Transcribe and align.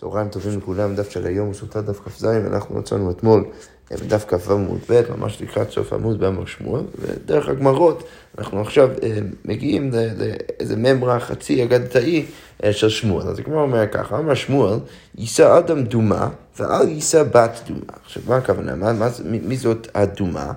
צהריים 0.00 0.28
טובים 0.28 0.58
לכולם, 0.58 0.94
דף 0.94 1.10
של 1.10 1.26
היום 1.26 1.54
סוטה 1.54 1.80
דף 1.80 2.00
כ"ז, 2.00 2.24
אנחנו 2.24 2.78
מצאנו 2.78 3.10
אתמול 3.10 3.44
בדף 3.90 4.24
כ"ו 4.28 4.52
עמוד 4.52 4.78
ב', 4.90 5.02
ממש 5.16 5.42
לקראת 5.42 5.70
סוף 5.70 5.92
עמוד 5.92 6.20
באמר 6.20 6.46
שמואל, 6.46 6.82
ודרך 6.98 7.48
הגמרות 7.48 8.08
אנחנו 8.38 8.60
עכשיו 8.60 8.90
אה, 9.02 9.18
מגיעים 9.44 9.90
לאיזה 9.90 10.76
ממרה 10.76 11.20
חצי 11.20 11.64
אגדתאי 11.64 12.26
אה, 12.64 12.72
של 12.72 12.88
שמואל. 12.88 13.26
אז 13.26 13.38
הגמרא 13.38 13.60
אומר 13.60 13.86
ככה, 13.86 14.18
אמר 14.18 14.34
שמואל, 14.34 14.78
יישא 15.18 15.58
אדם 15.58 15.82
דומה 15.82 16.28
ואל 16.58 16.88
יישא 16.88 17.22
בת 17.22 17.60
דומה. 17.66 17.92
עכשיו 18.04 18.22
מה 18.26 18.36
הכוונה? 18.36 18.74
מה, 18.74 18.92
מה, 18.92 19.08
מי 19.24 19.56
זאת 19.56 19.88
הדומה? 19.94 20.52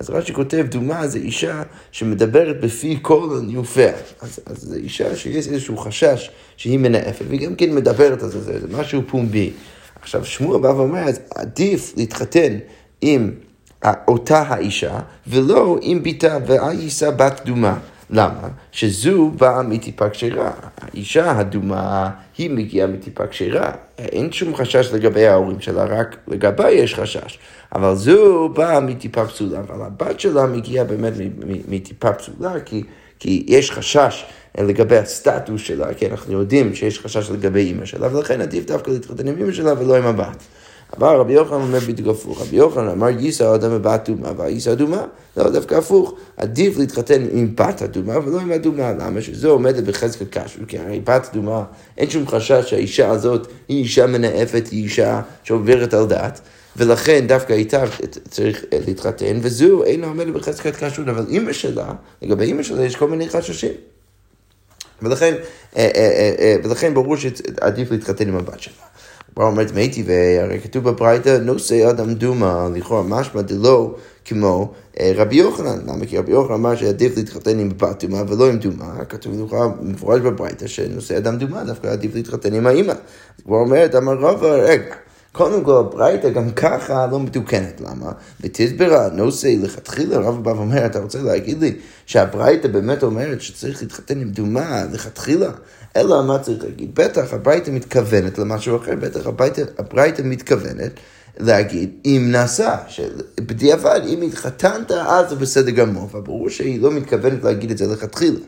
אז 0.00 0.10
רש"י 0.10 0.34
כותב, 0.34 0.66
דומה 0.68 1.06
זה 1.06 1.18
אישה 1.18 1.62
שמדברת 1.92 2.60
בפי 2.60 2.98
כל 3.02 3.38
הניופיה. 3.38 3.92
אז, 4.20 4.40
אז 4.46 4.56
זו 4.62 4.74
אישה 4.74 5.16
שיש 5.16 5.48
איזשהו 5.48 5.76
חשש 5.76 6.30
שהיא 6.56 6.78
מנאפת, 6.78 7.24
והיא 7.28 7.40
גם 7.40 7.54
כן 7.54 7.74
מדברת 7.74 8.22
על 8.22 8.28
זה, 8.28 8.40
זה, 8.40 8.58
משהו 8.78 9.02
פומבי. 9.06 9.50
עכשיו, 10.02 10.24
שמואל 10.24 10.60
בא 10.60 10.68
ואומר, 10.68 11.00
אז 11.00 11.20
עדיף 11.34 11.94
להתחתן 11.96 12.58
עם 13.00 13.30
אותה 14.08 14.38
האישה, 14.38 14.98
ולא 15.26 15.78
עם 15.82 16.02
ביתה, 16.02 16.38
ואל 16.46 16.80
יישא 16.80 17.10
בת 17.10 17.40
דומה. 17.44 17.78
למה? 18.12 18.48
שזו 18.72 19.30
באה 19.36 19.62
מטיפה 19.62 20.08
כשרה. 20.08 20.50
האישה 20.80 21.38
הדומה, 21.38 22.10
היא 22.38 22.50
מגיעה 22.50 22.86
מטיפה 22.86 23.26
כשרה. 23.26 23.70
אין 23.98 24.32
שום 24.32 24.56
חשש 24.56 24.92
לגבי 24.92 25.26
ההורים 25.26 25.60
שלה, 25.60 25.84
רק 25.84 26.16
לגבי 26.28 26.70
יש 26.70 26.94
חשש. 26.94 27.38
אבל 27.74 27.94
זו 27.94 28.48
באה 28.48 28.80
מטיפה 28.80 29.26
פסולה, 29.26 29.60
אבל 29.60 29.82
הבת 29.82 30.20
שלה 30.20 30.46
מגיעה 30.46 30.84
באמת 30.84 31.12
מטיפה 31.68 32.12
פסולה, 32.12 32.60
כי, 32.60 32.82
כי 33.18 33.44
יש 33.46 33.70
חשש 33.70 34.24
לגבי 34.58 34.96
הסטטוס 34.96 35.60
שלה, 35.60 35.94
כי 35.94 36.06
אנחנו 36.06 36.32
יודעים 36.32 36.74
שיש 36.74 36.98
חשש 36.98 37.30
לגבי 37.30 37.60
אימא 37.60 37.84
שלה, 37.84 38.16
ולכן 38.16 38.40
עדיף 38.40 38.66
דווקא 38.66 38.90
להתחתן 38.90 39.28
עם 39.28 39.36
אימא 39.38 39.52
שלה 39.52 39.72
ולא 39.78 39.96
עם 39.96 40.06
הבת. 40.06 40.42
אבל 40.96 41.16
רבי 41.16 41.32
יוחנן 41.32 41.60
אומר 41.60 41.78
בדיוק 41.78 42.08
הפוך, 42.08 42.40
רבי 42.40 42.56
יוחנן 42.56 42.88
אמר 42.88 43.08
יישא 43.08 43.54
אדם 43.54 43.70
בבת 43.70 44.08
אדומה 44.08 44.28
ויישא 44.36 44.72
אדומה, 44.72 45.02
לא 45.36 45.50
דווקא 45.50 45.74
הפוך, 45.74 46.14
עדיף 46.36 46.78
להתחתן 46.78 47.26
עם 47.32 47.56
בת 47.56 47.82
אדומה 47.82 48.18
ולא 48.18 48.40
עם 48.40 48.52
אדומה, 48.52 48.92
למה? 48.92 49.22
שזו 49.22 49.50
עומדת 49.50 49.84
בחזקת 49.84 50.26
קשור, 50.30 50.64
כי 50.68 50.78
הרי 50.78 51.00
בת 51.00 51.28
אדומה, 51.32 51.64
אין 51.98 52.10
שום 52.10 52.28
חשש 52.28 52.70
שהאישה 52.70 53.10
הזאת 53.10 53.46
היא 53.68 53.82
אישה 53.82 54.06
מנאפת, 54.06 54.68
היא 54.70 54.82
אישה 54.82 55.20
שעוברת 55.44 55.94
על 55.94 56.06
דעת. 56.06 56.40
ולכן 56.76 57.26
דווקא 57.26 57.52
איתה 57.52 57.84
צריך 58.28 58.64
להתחתן, 58.86 59.38
וזו 59.42 59.84
אינה 59.84 60.06
עומדת 60.06 60.34
בחזקת 60.34 60.76
כשרות, 60.76 61.08
אבל 61.08 61.26
אימא 61.28 61.52
שלה, 61.52 61.92
לגבי 62.22 62.44
אימא 62.44 62.62
שלה 62.62 62.84
יש 62.84 62.96
כל 62.96 63.08
מיני 63.08 63.28
חששים. 63.28 63.72
ולכן, 65.02 65.34
אה, 65.76 65.88
אה, 65.96 66.34
אה, 66.38 66.56
ולכן 66.64 66.94
ברור 66.94 67.16
שעדיף 67.16 67.90
להתחתן 67.90 68.28
עם 68.28 68.36
הבת 68.36 68.60
שלה. 68.60 68.74
כבר 69.34 69.44
אומרת 69.44 69.72
מתי, 69.74 70.04
והרי 70.06 70.60
כתוב 70.60 70.84
בברייתא, 70.84 71.38
נושא 71.38 71.90
אדם 71.90 72.14
דומה, 72.14 72.68
לכאורה 72.74 73.02
משמע 73.02 73.42
דלא 73.42 73.94
כמו 74.24 74.72
רבי 75.16 75.36
יוחנן. 75.36 75.78
למה? 75.86 76.06
כי 76.06 76.18
רבי 76.18 76.32
יוחנן 76.32 76.54
אמר 76.54 76.76
שעדיף 76.76 77.16
להתחתן 77.16 77.58
עם 77.58 77.68
בת 77.76 78.04
דומה 78.04 78.22
ולא 78.28 78.48
עם 78.48 78.58
דומה, 78.58 79.04
כתוב 79.04 79.44
לכאורה 79.44 79.68
מפורש 79.82 80.20
בברייתא 80.20 80.66
שנושא 80.66 81.18
אדם 81.18 81.36
דומה, 81.36 81.64
דווקא 81.64 81.86
עדיף 81.86 82.14
להתחתן 82.14 82.54
עם 82.54 82.66
האימא. 82.66 82.92
אז 82.92 83.44
כבר 83.44 83.56
אומרת, 83.56 83.94
אמר 83.94 84.12
רבא, 84.12 84.46
רגע. 84.46 84.94
קודם 85.32 85.64
כל, 85.64 85.76
הברייתא 85.76 86.30
גם 86.30 86.50
ככה 86.50 87.06
לא 87.06 87.20
מתוקנת, 87.20 87.80
למה? 87.80 88.12
ותסברה, 88.40 89.08
נושא 89.08 89.54
לכתחילה, 89.62 90.18
רב 90.18 90.44
בא 90.44 90.50
ואומר, 90.50 90.86
אתה 90.86 90.98
רוצה 90.98 91.22
להגיד 91.22 91.60
לי 91.60 91.76
שהברייתא 92.06 92.68
באמת 92.68 93.02
אומרת 93.02 93.40
שצריך 93.40 93.82
להתחתן 93.82 94.20
עם 94.20 94.30
דומה 94.30 94.84
לכתחילה? 94.92 95.50
אלא 95.96 96.22
מה 96.22 96.38
צריך 96.38 96.64
להגיד? 96.64 96.94
בטח 96.94 97.32
הברייתא 97.32 97.70
מתכוונת 97.70 98.38
למשהו 98.38 98.76
אחר, 98.76 98.94
בטח 98.94 99.26
הברייתא 99.78 100.22
מתכוונת 100.24 100.92
להגיד 101.38 101.90
אם 102.04 102.28
נעשה, 102.30 102.76
שבדיעבד 102.88 104.00
אם 104.06 104.22
התחתנת 104.22 104.90
אז 104.90 105.28
זה 105.28 105.36
בסדר 105.36 105.70
גמור, 105.70 106.08
וברור 106.14 106.48
שהיא 106.48 106.82
לא 106.82 106.90
מתכוונת 106.90 107.44
להגיד 107.44 107.70
את 107.70 107.78
זה 107.78 107.86
לכתחילה. 107.86 108.38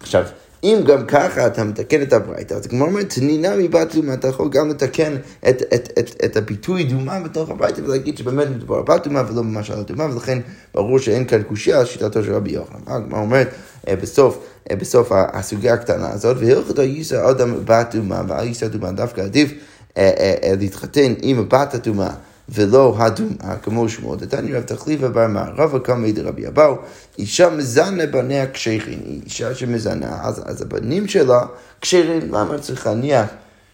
עכשיו, 0.00 0.24
אם 0.64 0.80
גם 0.86 1.06
ככה 1.06 1.46
אתה 1.46 1.64
מתקן 1.64 2.02
את 2.02 2.12
הברייתא, 2.12 2.54
אז 2.54 2.66
כמו 2.66 2.84
אומרת, 2.84 3.14
תנינה 3.14 3.56
מבת 3.56 3.94
דומה, 3.94 4.14
אתה 4.14 4.28
יכול 4.28 4.48
גם 4.48 4.68
לתקן 4.68 5.16
את, 5.48 5.62
את, 5.74 5.98
את, 5.98 6.24
את 6.24 6.36
הביטוי 6.36 6.84
דומה 6.84 7.20
בתוך 7.20 7.50
הברייתא 7.50 7.80
ולהגיד 7.80 8.18
שבאמת 8.18 8.48
מדובר 8.48 8.76
על 8.76 8.82
בת 8.82 9.06
דומה 9.06 9.22
ולא 9.32 9.44
ממש 9.44 9.70
על 9.70 9.78
הדומה, 9.78 10.04
ולכן 10.04 10.38
ברור 10.74 10.98
שאין 10.98 11.24
כאן 11.24 11.42
קושייה 11.42 11.80
על 11.80 11.86
שיטתו 11.86 12.24
של 12.24 12.34
רבי 12.34 12.50
יוחנן. 12.50 12.80
הגמרא 12.86 13.20
אומרת 13.20 13.48
אה, 13.88 13.96
בסוף, 13.96 14.44
אה, 14.70 14.76
בסוף 14.76 15.12
הסוגיה 15.12 15.74
הקטנה 15.74 16.10
הזאת, 16.10 16.36
והלכתו 16.40 16.82
יישא 16.82 17.30
אדם 17.30 17.54
בת 17.64 17.94
דומה 17.94 18.22
ואל 18.28 18.46
יישא 18.46 18.68
דומה, 18.68 18.92
דווקא 18.92 19.20
עדיף 19.20 19.52
אה, 19.96 20.52
להתחתן 20.58 21.14
עם 21.22 21.38
הבת 21.38 21.74
הדומה. 21.74 22.10
ולא 22.48 22.94
הדומה, 22.98 23.56
כמו 23.62 23.88
שמות, 23.88 24.18
דתני 24.18 24.52
רב 24.52 24.62
תחליפה 24.62 25.08
בר 25.08 25.26
מה, 25.26 25.44
רבא 25.56 25.78
קמא 25.78 26.10
דרבי 26.10 26.46
אבאו, 26.46 26.74
אישה 27.18 27.50
מזנה 27.50 28.06
בניה 28.06 28.46
היא 28.64 29.22
אישה 29.24 29.54
שמזנה, 29.54 30.18
אז, 30.22 30.42
אז 30.46 30.62
הבנים 30.62 31.08
שלה 31.08 31.40
כשרים, 31.80 32.34
למה 32.34 32.58
צריך 32.58 32.86
להניח 32.86 33.26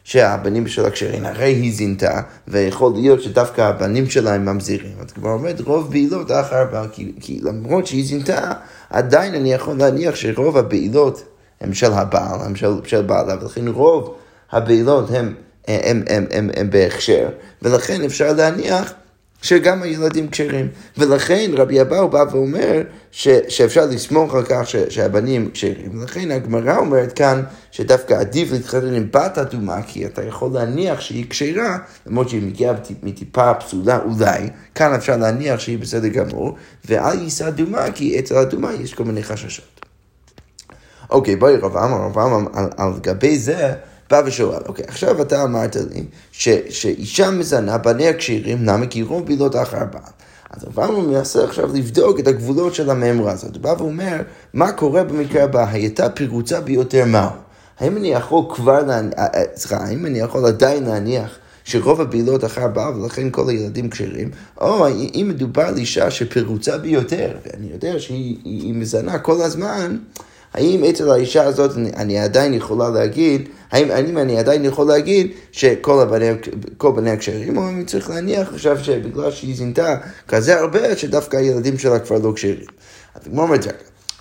שהבנים 0.04 0.66
שלה 0.66 0.90
כשרים? 0.90 1.24
הרי 1.24 1.52
היא 1.52 1.74
זינתה, 1.74 2.20
ויכול 2.48 2.92
להיות 2.92 3.22
שדווקא 3.22 3.60
הבנים 3.60 4.10
שלה 4.10 4.34
הם 4.34 4.44
ממזירים. 4.44 4.96
אז 5.00 5.12
כבר 5.12 5.30
אומרת, 5.30 5.60
רוב 5.60 5.90
בעילות 5.90 6.30
אחר 6.30 6.64
בה, 6.72 6.84
כי, 6.92 7.12
כי 7.20 7.40
למרות 7.42 7.86
שהיא 7.86 8.06
זינתה, 8.06 8.52
עדיין 8.90 9.34
אני 9.34 9.52
יכול 9.52 9.76
להניח 9.78 10.14
שרוב 10.14 10.56
הבעילות 10.56 11.24
הם 11.60 11.74
של 11.74 11.92
הבעל, 11.92 12.40
הם 12.40 12.56
של, 12.56 12.72
של 12.84 13.02
בעלה, 13.02 13.36
ולכן 13.40 13.68
רוב 13.68 14.14
הבעילות 14.52 15.10
הם 15.10 15.34
הם, 15.68 16.02
הם, 16.06 16.26
הם, 16.30 16.50
הם 16.56 16.70
בהכשר, 16.70 17.28
ולכן 17.62 18.02
אפשר 18.02 18.32
להניח 18.32 18.92
שגם 19.44 19.82
הילדים 19.82 20.28
כשרים. 20.28 20.68
ולכן 20.98 21.50
רבי 21.54 21.80
אבאו 21.80 22.08
בא 22.08 22.24
ואומר 22.30 22.82
ש, 23.10 23.28
שאפשר 23.48 23.86
לסמוך 23.86 24.34
על 24.34 24.44
כך 24.48 24.68
ש, 24.68 24.76
שהבנים 24.76 25.50
כשרים. 25.50 26.00
ולכן 26.00 26.30
הגמרא 26.30 26.76
אומרת 26.76 27.12
כאן 27.12 27.42
שדווקא 27.70 28.14
עדיף 28.14 28.52
להתחתן 28.52 28.94
עם 28.94 29.08
בת 29.10 29.38
אדומה, 29.38 29.82
כי 29.82 30.06
אתה 30.06 30.24
יכול 30.24 30.50
להניח 30.52 31.00
שהיא 31.00 31.26
כשרה, 31.30 31.78
למרות 32.06 32.28
שהיא 32.28 32.42
מגיעה 32.42 32.74
מטיפה 33.02 33.54
פסולה 33.54 33.98
אולי, 34.04 34.48
כאן 34.74 34.94
אפשר 34.94 35.16
להניח 35.16 35.60
שהיא 35.60 35.78
בסדר 35.78 36.08
גמור, 36.08 36.56
ואל 36.84 37.22
יישא 37.22 37.48
אדומה, 37.48 37.92
כי 37.94 38.18
אצל 38.18 38.36
אדומה 38.36 38.72
יש 38.74 38.94
כל 38.94 39.04
מיני 39.04 39.22
חששות. 39.22 39.80
אוקיי, 41.10 41.36
בואי 41.36 41.56
רב 41.56 41.76
אמר, 41.76 41.96
רב 41.96 42.18
אמר 42.18 42.48
על, 42.54 42.68
על 42.76 42.92
גבי 43.00 43.38
זה, 43.38 43.72
בא 44.14 44.22
ושואל, 44.26 44.62
אוקיי, 44.66 44.84
עכשיו 44.88 45.22
אתה 45.22 45.42
אמרת 45.42 45.76
לי 45.76 46.04
ש, 46.32 46.48
שאישה 46.70 47.30
מזנה 47.30 47.78
בניה 47.78 48.12
כשירים, 48.12 48.58
למה? 48.64 48.86
כי 48.86 49.02
רוב 49.02 49.26
בילות 49.26 49.56
אחר 49.56 49.84
בעל. 49.92 50.12
אז 50.50 50.64
הרמב"ם 50.64 51.10
מנסה 51.10 51.44
עכשיו 51.44 51.70
לבדוק 51.74 52.20
את 52.20 52.26
הגבולות 52.26 52.74
של 52.74 52.90
המאמרה 52.90 53.32
הזאת. 53.32 53.54
הוא 53.54 53.62
בא 53.62 53.74
ואומר, 53.78 54.16
מה 54.54 54.72
קורה 54.72 55.04
במקרה 55.04 55.44
הבא? 55.44 55.66
הייתה 55.70 56.08
פרוצה 56.08 56.60
ביותר 56.60 57.04
מהו? 57.06 57.28
האם 57.80 57.96
אני 57.96 58.08
יכול 58.08 58.44
כבר, 58.54 58.90
אה, 58.90 59.00
אה, 59.18 59.42
סליחה, 59.56 59.76
האם 59.76 60.06
אני 60.06 60.18
יכול 60.18 60.46
עדיין 60.46 60.84
להניח 60.84 61.38
שרוב 61.64 62.00
הבילות 62.00 62.44
אחר 62.44 62.68
בעל 62.68 63.00
ולכן 63.00 63.30
כל 63.30 63.48
הילדים 63.48 63.90
כשרים, 63.90 64.30
או 64.60 64.86
אם 64.88 65.26
מדובר 65.28 65.62
על 65.62 65.76
אישה 65.76 66.10
שפרוצה 66.10 66.78
ביותר, 66.78 67.30
ואני 67.46 67.66
יודע 67.72 67.98
שהיא 67.98 68.74
מזנה 68.74 69.18
כל 69.18 69.42
הזמן, 69.42 69.96
האם 70.54 70.84
אצל 70.84 71.10
האישה 71.10 71.44
הזאת 71.44 71.76
אני, 71.76 71.90
אני 71.96 72.18
עדיין 72.18 72.54
יכולה 72.54 72.90
להגיד, 72.90 73.48
האם, 73.70 73.90
האם 73.90 74.18
אני 74.18 74.38
עדיין 74.38 74.64
יכול 74.64 74.86
להגיד 74.86 75.30
שכל 75.52 76.00
הבני, 76.00 76.26
בני 76.96 77.10
הכשרים, 77.10 77.56
או 77.56 77.68
אני 77.68 77.84
צריך 77.84 78.10
להניח 78.10 78.52
עכשיו 78.52 78.78
שבגלל 78.84 79.30
שהיא 79.30 79.56
זינתה 79.56 79.96
כזה 80.28 80.60
הרבה, 80.60 80.96
שדווקא 80.96 81.36
הילדים 81.36 81.78
שלה 81.78 81.98
כבר 81.98 82.18
לא 82.18 82.32
כשרים. 82.34 82.66
אז 83.14 83.22
כמו 83.24 83.42
אומרת 83.42 83.66
רגע, 83.66 83.72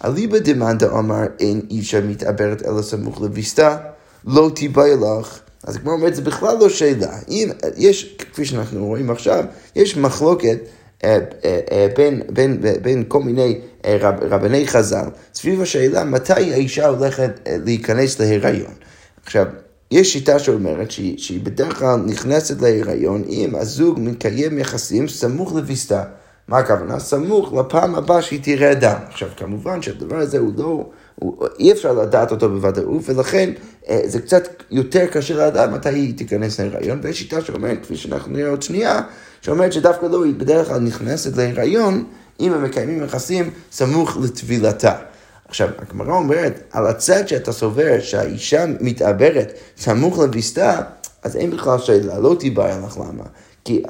אליבא 0.06 0.40
דמאנדה 0.40 1.00
אמר 1.00 1.24
אין 1.40 1.62
אישה 1.70 2.02
מתעברת 2.02 2.68
אלא 2.68 2.82
סמוך 2.82 3.22
לביסתה, 3.22 3.78
לא 4.28 4.52
תיבאי 4.56 4.92
לך. 4.96 5.40
אז 5.64 5.78
כמו 5.78 5.92
אומרת, 5.92 6.16
זה 6.16 6.22
בכלל 6.22 6.58
לא 6.60 6.70
שאלה. 6.70 7.18
אם 7.30 7.50
יש, 7.78 8.16
כפי 8.32 8.46
שאנחנו 8.46 8.86
רואים 8.86 9.10
עכשיו, 9.10 9.44
יש 9.76 9.98
מחלוקת 9.98 10.58
אה, 11.04 11.18
אה, 11.46 11.60
אה, 11.72 11.88
בין, 11.96 12.22
בין, 12.30 12.62
בין 12.82 13.04
כל 13.08 13.24
מיני 13.24 13.60
רב, 13.86 14.16
רבני 14.22 14.68
חז"ל, 14.68 15.06
סביב 15.34 15.62
השאלה 15.62 16.04
מתי 16.04 16.54
האישה 16.54 16.88
הולכת 16.88 17.32
להיכנס 17.66 18.20
להיריון. 18.20 18.74
עכשיו, 19.26 19.46
יש 19.92 20.14
שיטה 20.14 20.40
שאומרת 20.40 20.92
שהיא, 20.92 21.18
שהיא 21.18 21.42
בדרך 21.44 21.80
כלל 21.80 21.96
נכנסת 22.06 22.62
להיריון 22.62 23.24
אם 23.30 23.56
הזוג 23.56 24.00
מקיים 24.02 24.60
יחסים 24.60 25.08
סמוך 25.08 25.56
לביסתה. 25.56 26.04
מה 26.48 26.58
הכוונה? 26.58 27.00
סמוך 27.00 27.54
לפעם 27.54 27.96
הבאה 27.96 28.22
שהיא 28.22 28.40
תראה 28.44 28.76
דם. 28.76 28.98
עכשיו, 29.08 29.30
כמובן 29.38 29.82
שהדבר 29.82 30.18
הזה 30.18 30.38
הוא 30.38 30.54
לא, 30.58 30.90
אי 31.60 31.72
אפשר 31.72 31.94
לדעת 31.94 32.32
אותו 32.32 32.50
בוודאות, 32.50 33.02
ולכן 33.06 33.50
זה 34.06 34.20
קצת 34.20 34.64
יותר 34.72 35.06
קשה 35.06 35.48
לדעת 35.48 35.70
מתי 35.70 35.90
היא 35.90 36.18
תיכנס 36.18 36.60
להיריון, 36.60 37.00
ויש 37.04 37.20
שיטה 37.20 37.42
שאומרת, 37.42 37.78
כפי 37.82 37.96
שאנחנו 37.96 38.32
נראה 38.32 38.50
עוד 38.50 38.62
שנייה, 38.62 39.02
שאומרת 39.42 39.74
שדווקא 39.74 40.06
לא, 40.06 40.26
היא 40.26 40.34
בדרך 40.36 40.68
כלל 40.68 40.80
נכנסת 40.80 41.38
להיריון 41.38 42.04
אם 42.40 42.54
הם 42.54 42.64
מקיימים 42.64 43.04
יחסים 43.04 43.50
סמוך 43.72 44.18
לטבילתה. 44.24 44.96
עכשיו, 45.48 45.70
הגמרא 45.80 46.14
אומרת, 46.14 46.60
על 46.72 46.88
הצד 46.88 47.28
שאתה 47.28 47.52
סובר 47.52 48.00
שהאישה 48.00 48.66
מתעברת 48.80 49.54
סמוך 49.78 50.20
לביסתה, 50.20 50.82
אז 51.24 51.36
אין 51.36 51.52
בכלל 51.52 51.80
שאלה, 51.80 52.20
לא 52.20 52.36
תיבהר 52.40 52.86
לך 52.86 52.98
למה. 52.98 53.24
כי 53.66 53.84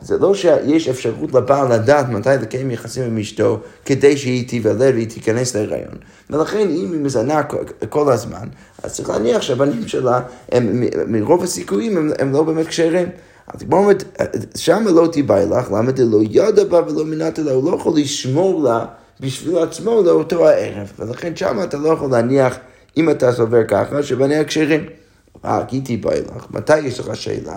זה 0.00 0.18
לא 0.18 0.34
שיש 0.34 0.88
אפשרות 0.88 1.34
לבעל 1.34 1.72
לדעת 1.72 2.08
מתי 2.08 2.28
לקיים 2.42 2.70
יחסים 2.70 3.04
עם 3.04 3.18
אשתו 3.18 3.60
כדי 3.84 4.16
שהיא 4.16 4.48
תיוולד 4.48 4.94
והיא 4.94 5.08
תיכנס 5.08 5.56
להיריון. 5.56 5.94
ולכן 6.30 6.68
אם 6.70 6.92
היא 6.92 7.00
מזנה 7.00 7.42
כל 7.88 8.12
הזמן, 8.12 8.48
אז 8.82 8.94
צריך 8.94 9.10
להניח 9.10 9.42
שהבנים 9.42 9.88
שלה, 9.88 10.20
הם, 10.52 10.84
מרוב 11.06 11.42
הסיכויים 11.42 11.96
הם, 11.96 12.10
הם 12.18 12.32
לא 12.32 12.42
באמת 12.42 12.66
כשרים. 12.66 13.08
אז 13.54 13.62
כמו 13.62 13.76
אומרת, 13.76 14.04
שם 14.56 14.84
לא 14.86 15.08
תיבאי 15.12 15.46
לך, 15.46 15.72
למה 15.72 15.92
דלא 15.92 16.18
ידע 16.30 16.64
בה 16.64 16.80
ולא 16.86 17.04
מינתה 17.04 17.42
לה, 17.42 17.52
הוא 17.52 17.70
לא 17.70 17.76
יכול 17.76 17.92
לשמור 17.96 18.62
לה 18.62 18.84
בשביל 19.20 19.58
עצמו 19.58 20.02
לאותו 20.02 20.48
הערב. 20.48 20.92
ולכן 20.98 21.36
שם 21.36 21.58
אתה 21.62 21.76
לא 21.76 21.88
יכול 21.88 22.10
להניח, 22.10 22.56
אם 22.96 23.10
אתה 23.10 23.32
סובר 23.32 23.64
ככה, 23.68 24.02
שבניה 24.02 24.44
כשרים. 24.44 24.86
אה, 25.44 25.64
כי 25.68 25.80
תיבאי 25.80 26.20
לך, 26.36 26.46
מתי 26.50 26.78
יש 26.78 27.00
לך 27.00 27.16
שאלה? 27.16 27.56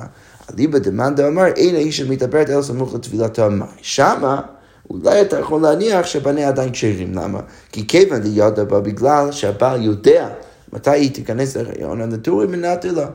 אליבא 0.54 0.80
דמאן 0.80 1.16
דאמר, 1.16 1.46
אין 1.46 1.76
האיש 1.76 1.98
שמתאברת 1.98 2.50
אלא 2.50 2.62
סמוך 2.62 2.94
לטבילתו 2.94 3.46
המים. 3.46 3.68
שמה, 3.82 4.42
אולי 4.90 5.22
אתה 5.22 5.40
יכול 5.40 5.62
להניח 5.62 6.06
שבניה 6.06 6.48
עדיין 6.48 6.72
כשרים. 6.72 7.14
למה? 7.14 7.40
כי 7.72 7.88
כיוון 7.88 8.20
דיודה 8.20 8.64
בה 8.64 8.80
בגלל 8.80 9.32
שהבעל 9.32 9.82
יודע 9.82 10.30
מתי 10.74 10.90
היא 10.90 11.14
תיכנס 11.14 11.58
להריון, 11.58 12.02
הנטורי 12.02 12.48
מנטר 12.48 12.92
לה. 12.92 13.08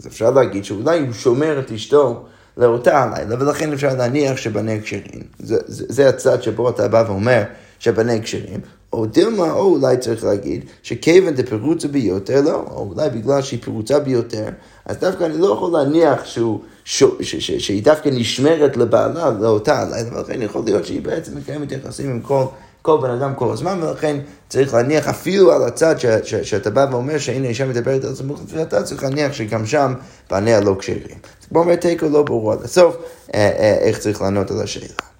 אז 0.00 0.06
אפשר 0.06 0.30
להגיד 0.30 0.64
שאולי 0.64 1.00
הוא 1.00 1.12
שומר 1.12 1.58
את 1.58 1.72
אשתו 1.72 2.24
לאותה 2.56 3.02
הלילה, 3.02 3.36
ולכן 3.40 3.72
אפשר 3.72 3.94
להניח 3.94 4.36
שבניה 4.36 4.82
כשרים. 4.82 5.22
זה, 5.38 5.56
זה, 5.66 5.84
זה 5.88 6.08
הצד 6.08 6.42
שבו 6.42 6.70
אתה 6.70 6.88
בא 6.88 7.04
ואומר 7.06 7.42
שבניה 7.78 8.22
כשרים, 8.22 8.60
או 8.94 9.06
דילמה, 9.06 9.52
או 9.52 9.74
אולי 9.74 9.96
צריך 9.96 10.24
להגיד, 10.24 10.64
שכיוון 10.82 11.34
דפירוצה 11.34 11.88
ביותר, 11.88 12.40
לא, 12.40 12.64
או 12.70 12.90
אולי 12.94 13.10
בגלל 13.10 13.42
שהיא 13.42 13.62
פירוצה 13.62 13.98
ביותר, 13.98 14.48
אז 14.86 14.96
דווקא 14.96 15.24
אני 15.24 15.38
לא 15.38 15.52
יכול 15.52 15.72
להניח 15.72 16.24
שהוא, 16.24 16.60
ש, 16.84 17.04
ש, 17.20 17.36
ש, 17.36 17.50
שהיא 17.50 17.84
דווקא 17.84 18.08
נשמרת 18.08 18.76
לבעלה, 18.76 19.30
לאותה 19.30 19.80
הלילה, 19.82 20.18
ולכן 20.18 20.42
יכול 20.42 20.62
להיות 20.64 20.86
שהיא 20.86 21.02
בעצם 21.02 21.36
מקיימת 21.36 21.72
יחסים 21.72 22.10
עם 22.10 22.20
כל... 22.20 22.44
כל 22.84 22.98
בן 23.02 23.10
אדם 23.10 23.34
כל 23.34 23.52
הזמן, 23.52 23.82
ולכן 23.82 24.16
צריך 24.48 24.74
להניח 24.74 25.08
אפילו 25.08 25.52
על 25.52 25.62
הצד 25.62 26.00
ש, 26.00 26.06
ש, 26.06 26.34
שאתה 26.34 26.70
בא 26.70 26.86
ואומר 26.90 27.18
שהנה 27.18 27.48
אישה 27.48 27.66
מדברת 27.66 28.04
על 28.04 28.14
סמוך 28.14 28.40
לתפילתה, 28.42 28.82
צריך 28.82 29.02
להניח 29.02 29.32
שגם 29.32 29.66
שם 29.66 29.94
בניה 30.30 30.60
לא 30.60 30.76
כשרים. 30.78 31.18
כמו 31.48 31.60
אומר 31.60 31.76
תיקו 31.76 32.08
לא 32.08 32.22
ברור 32.22 32.52
עד 32.52 32.62
הסוף, 32.62 32.96
אה, 33.34 33.40
אה, 33.58 33.78
איך 33.80 33.98
צריך 33.98 34.22
לענות 34.22 34.50
על 34.50 34.60
השאלה. 34.60 35.13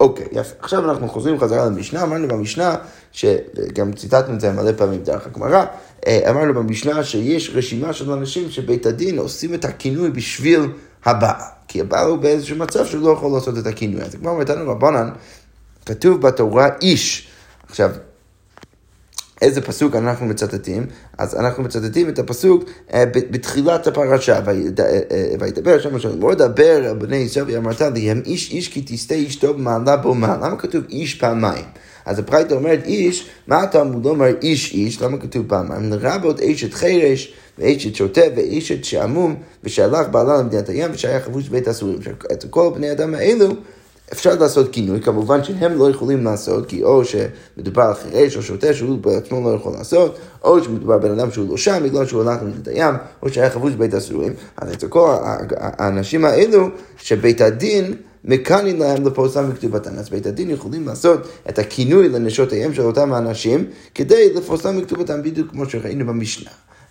אוקיי, 0.00 0.26
יפה. 0.32 0.54
עכשיו 0.60 0.90
אנחנו 0.90 1.08
חוזרים 1.08 1.40
חזרה 1.40 1.66
למשנה, 1.66 2.02
אמרנו 2.02 2.28
במשנה, 2.28 2.74
שגם 3.12 3.92
ציטטנו 3.92 4.34
את 4.34 4.40
זה 4.40 4.52
מלא 4.52 4.72
פעמים 4.72 5.02
דרך 5.02 5.26
הגמרא, 5.26 5.64
אה, 6.06 6.30
אמרנו 6.30 6.54
במשנה 6.54 7.04
שיש 7.04 7.50
רשימה 7.54 7.92
של 7.92 8.12
אנשים 8.12 8.50
שבית 8.50 8.86
הדין 8.86 9.18
עושים 9.18 9.54
את 9.54 9.64
הכינוי 9.64 10.10
בשביל 10.10 10.60
הבעל. 11.04 11.40
כי 11.68 11.80
הבעל 11.80 12.06
הוא 12.06 12.18
באיזשהו 12.18 12.56
מצב 12.56 12.86
שהוא 12.86 13.02
לא 13.02 13.10
יכול 13.10 13.32
לעשות 13.32 13.58
את 13.58 13.66
הכינוי. 13.66 14.02
אז 14.02 14.14
כמו 14.14 14.30
אומרתנו 14.30 14.70
רבנן, 14.70 15.10
כתוב 15.86 16.22
בתורה 16.22 16.68
איש. 16.82 17.28
עכשיו, 17.68 17.90
איזה 19.42 19.60
פסוק 19.60 19.96
אנחנו 19.96 20.26
מצטטים? 20.26 20.86
אז 21.18 21.34
אנחנו 21.34 21.62
מצטטים 21.62 22.08
את 22.08 22.18
הפסוק 22.18 22.64
אה, 22.94 23.04
בתחילת 23.06 23.86
הפרשה, 23.86 24.40
וידבר 25.40 25.80
שם 25.80 25.94
השם, 25.94 26.20
לא 26.20 26.34
דבר 26.34 26.94
בני 26.94 27.16
ישראל 27.16 27.44
ואמרת 27.48 27.80
לי, 27.80 28.10
הם 28.10 28.22
איש 28.26 28.50
איש 28.50 28.68
כי 28.68 28.82
תסטה 28.86 29.14
אשתו 29.26 29.54
במעלה 29.54 29.96
בו 29.96 30.14
מעלה. 30.14 30.46
למה 30.46 30.56
כתוב 30.56 30.84
איש 30.90 31.14
פעמיים? 31.14 31.64
אז 32.06 32.18
הפרייטה 32.18 32.54
אומרת 32.54 32.84
איש, 32.84 33.28
מה 33.46 33.62
התלמוד 33.62 34.04
לא 34.04 34.10
אומר 34.10 34.26
איש 34.42 34.72
איש, 34.72 35.02
למה 35.02 35.18
כתוב 35.18 35.46
פעמיים? 35.48 35.92
לרבות 35.92 36.40
אשת 36.40 36.74
חרש, 36.74 37.34
ואשת 37.58 37.94
שוטה, 37.94 38.20
ואשת 38.36 38.84
שעמום, 38.84 39.34
ושהלך 39.64 40.08
בעלה 40.08 40.38
למדינת 40.38 40.68
הים, 40.68 40.90
ושהיה 40.92 41.20
חבוש 41.20 41.48
בית 41.48 41.68
הסורים. 41.68 41.98
את 42.32 42.44
כל 42.50 42.70
בני 42.74 42.92
אדם 42.92 43.14
האלו, 43.14 43.48
אפשר 44.12 44.34
לעשות 44.34 44.72
כינוי, 44.72 45.00
כמובן 45.00 45.44
שהם 45.44 45.78
לא 45.78 45.90
יכולים 45.90 46.24
לעשות, 46.24 46.66
כי 46.66 46.82
או 46.82 47.02
שמדובר 47.04 47.82
על 47.82 47.94
חירש 47.94 48.36
או 48.36 48.42
שוטה 48.42 48.74
שהוא 48.74 48.98
בעצמו 48.98 49.50
לא 49.50 49.54
יכול 49.54 49.72
לעשות, 49.72 50.18
או 50.44 50.64
שמדובר 50.64 50.98
בבן 50.98 51.18
אדם 51.18 51.30
שהוא 51.30 51.48
לא 51.48 51.56
שם 51.56 51.80
בגלל 51.84 52.06
שהוא 52.06 52.22
הלך 52.22 52.42
למדינת 52.42 52.68
הים, 52.68 52.94
או 53.22 53.28
שהיה 53.28 53.50
חבוש 53.50 53.72
בית 53.74 53.94
הסורים. 53.94 54.32
אז 54.56 54.72
את 54.72 54.84
כל 54.84 55.16
האנשים 55.60 56.24
האלו, 56.24 56.68
שבית 56.96 57.40
הדין 57.40 57.94
מקנין 58.24 58.78
להם 58.78 59.06
לפורסם 59.06 59.50
בכתובתן. 59.50 59.98
אז 59.98 60.10
בית 60.10 60.26
הדין 60.26 60.50
יכולים 60.50 60.86
לעשות 60.86 61.20
את 61.48 61.58
הכינוי 61.58 62.08
לנשותיהם 62.08 62.74
של 62.74 62.82
אותם 62.82 63.12
האנשים, 63.12 63.64
כדי 63.94 64.34
לפורסם 64.34 64.80
בכתובתן 64.80 65.22
בדיוק 65.22 65.50
כמו 65.50 65.66
שראינו 65.66 66.06
במשנה. 66.06 66.50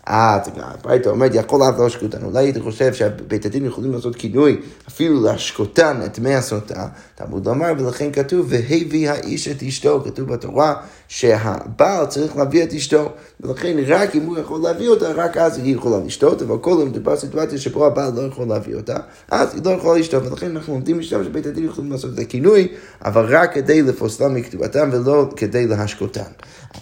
אה, 0.10 0.40
הברייתא 0.58 1.10
אומרת, 1.10 1.32
יכול 1.36 1.64
אף 1.64 1.80
להשקותן. 1.80 2.24
אולי 2.24 2.40
הייתי 2.40 2.62
חושב 2.62 2.94
שבית 2.94 3.46
הדין 3.46 3.66
יכולים 3.66 3.92
לעשות 3.92 4.16
כינוי, 4.16 4.62
אפילו 4.88 5.24
להשקותן 5.24 6.02
את 6.06 6.20
מי 6.20 6.36
הסוטה. 6.36 6.88
תלמוד 7.16 7.48
לומר, 7.48 7.74
ולכן 7.78 8.12
כתוב, 8.12 8.46
והביא 8.50 9.10
האיש 9.10 9.48
את 9.48 9.64
אשתו. 9.64 10.02
כתוב 10.06 10.34
בתורה 10.34 10.74
שהבעל 11.10 12.06
צריך 12.06 12.38
להביא 12.38 12.64
את 12.64 12.74
אשתו, 12.74 13.12
ולכן 13.40 13.78
רק 13.88 14.16
אם 14.16 14.26
הוא 14.26 14.38
יכול 14.38 14.62
להביא 14.62 14.90
אותה, 14.90 15.12
רק 15.12 15.38
אז 15.38 15.58
היא 15.58 15.76
יכולה 15.76 15.98
לשתות, 16.06 16.42
אבל 16.42 16.58
כל 16.58 16.70
יום 16.70 16.90
מדובר 16.90 17.16
סיטואציה 17.18 17.58
שבו 17.58 17.86
הבעל 17.86 18.14
לא 18.16 18.22
יכול 18.22 18.48
להביא 18.48 18.76
אותה, 18.76 18.98
אז 19.32 19.54
היא 19.54 19.62
לא 19.66 19.70
יכולה 19.70 20.00
לשתות, 20.00 20.24
ולכן 20.28 20.56
אנחנו 20.56 20.74
עומדים 20.74 21.00
משם 21.00 21.24
שבית 21.24 21.46
הדין 21.46 21.66
יכולים 21.66 21.92
לעשות 21.92 22.14
את 22.14 22.20
הכינוי, 22.20 22.68
אבל 23.06 23.26
רק 23.36 23.54
כדי 23.54 23.82
לפוסלם 23.82 24.36
מכתובתם 24.36 24.90
ולא 24.94 25.30
כדי 25.36 25.68
להשקותן. 25.68 26.32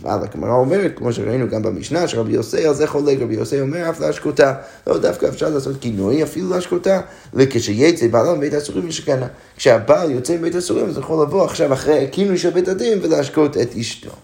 אבל 0.04 0.28
הגמרא 0.28 0.54
אומרת, 0.54 0.92
כמו 0.96 1.14
שראינו 1.14 1.50
גם 1.50 1.62
במשנה, 1.62 2.08
שרבי 2.08 2.34
יוסי 2.34 2.66
על 2.66 2.74
זה 2.74 2.88
חולק, 2.88 3.18
רבי 3.22 3.34
יוסי 3.34 3.62
אומר 3.62 3.90
אף 3.90 4.00
להשקותה. 4.00 4.54
לא 4.88 4.98
דווקא 4.98 5.26
אפשר 5.26 5.50
לעשות 5.50 5.76
כינוי, 5.82 6.24
אפילו 6.24 6.50
להשקותה. 6.50 7.02
וכשיצא 7.34 8.08
בעלה 8.08 8.34
מבית 8.34 8.54
הסורים 8.54 8.88
ישכנה. 8.88 9.28
כשהבעל 9.58 10.12
יוצא 10.12 10.38
מבית 10.38 10.56
הסורים, 10.56 10.86
אז 10.86 10.98
יכול 10.98 11.24
לבוא 11.24 11.46
עכשיו 11.46 11.74
אחרי 11.74 12.04
הכינוי 12.04 12.38
של 12.38 12.50
בית 12.50 12.68
הדין 12.68 13.00
ולהשקות 13.02 13.58
את 13.58 13.76
אשתו. 13.76 14.17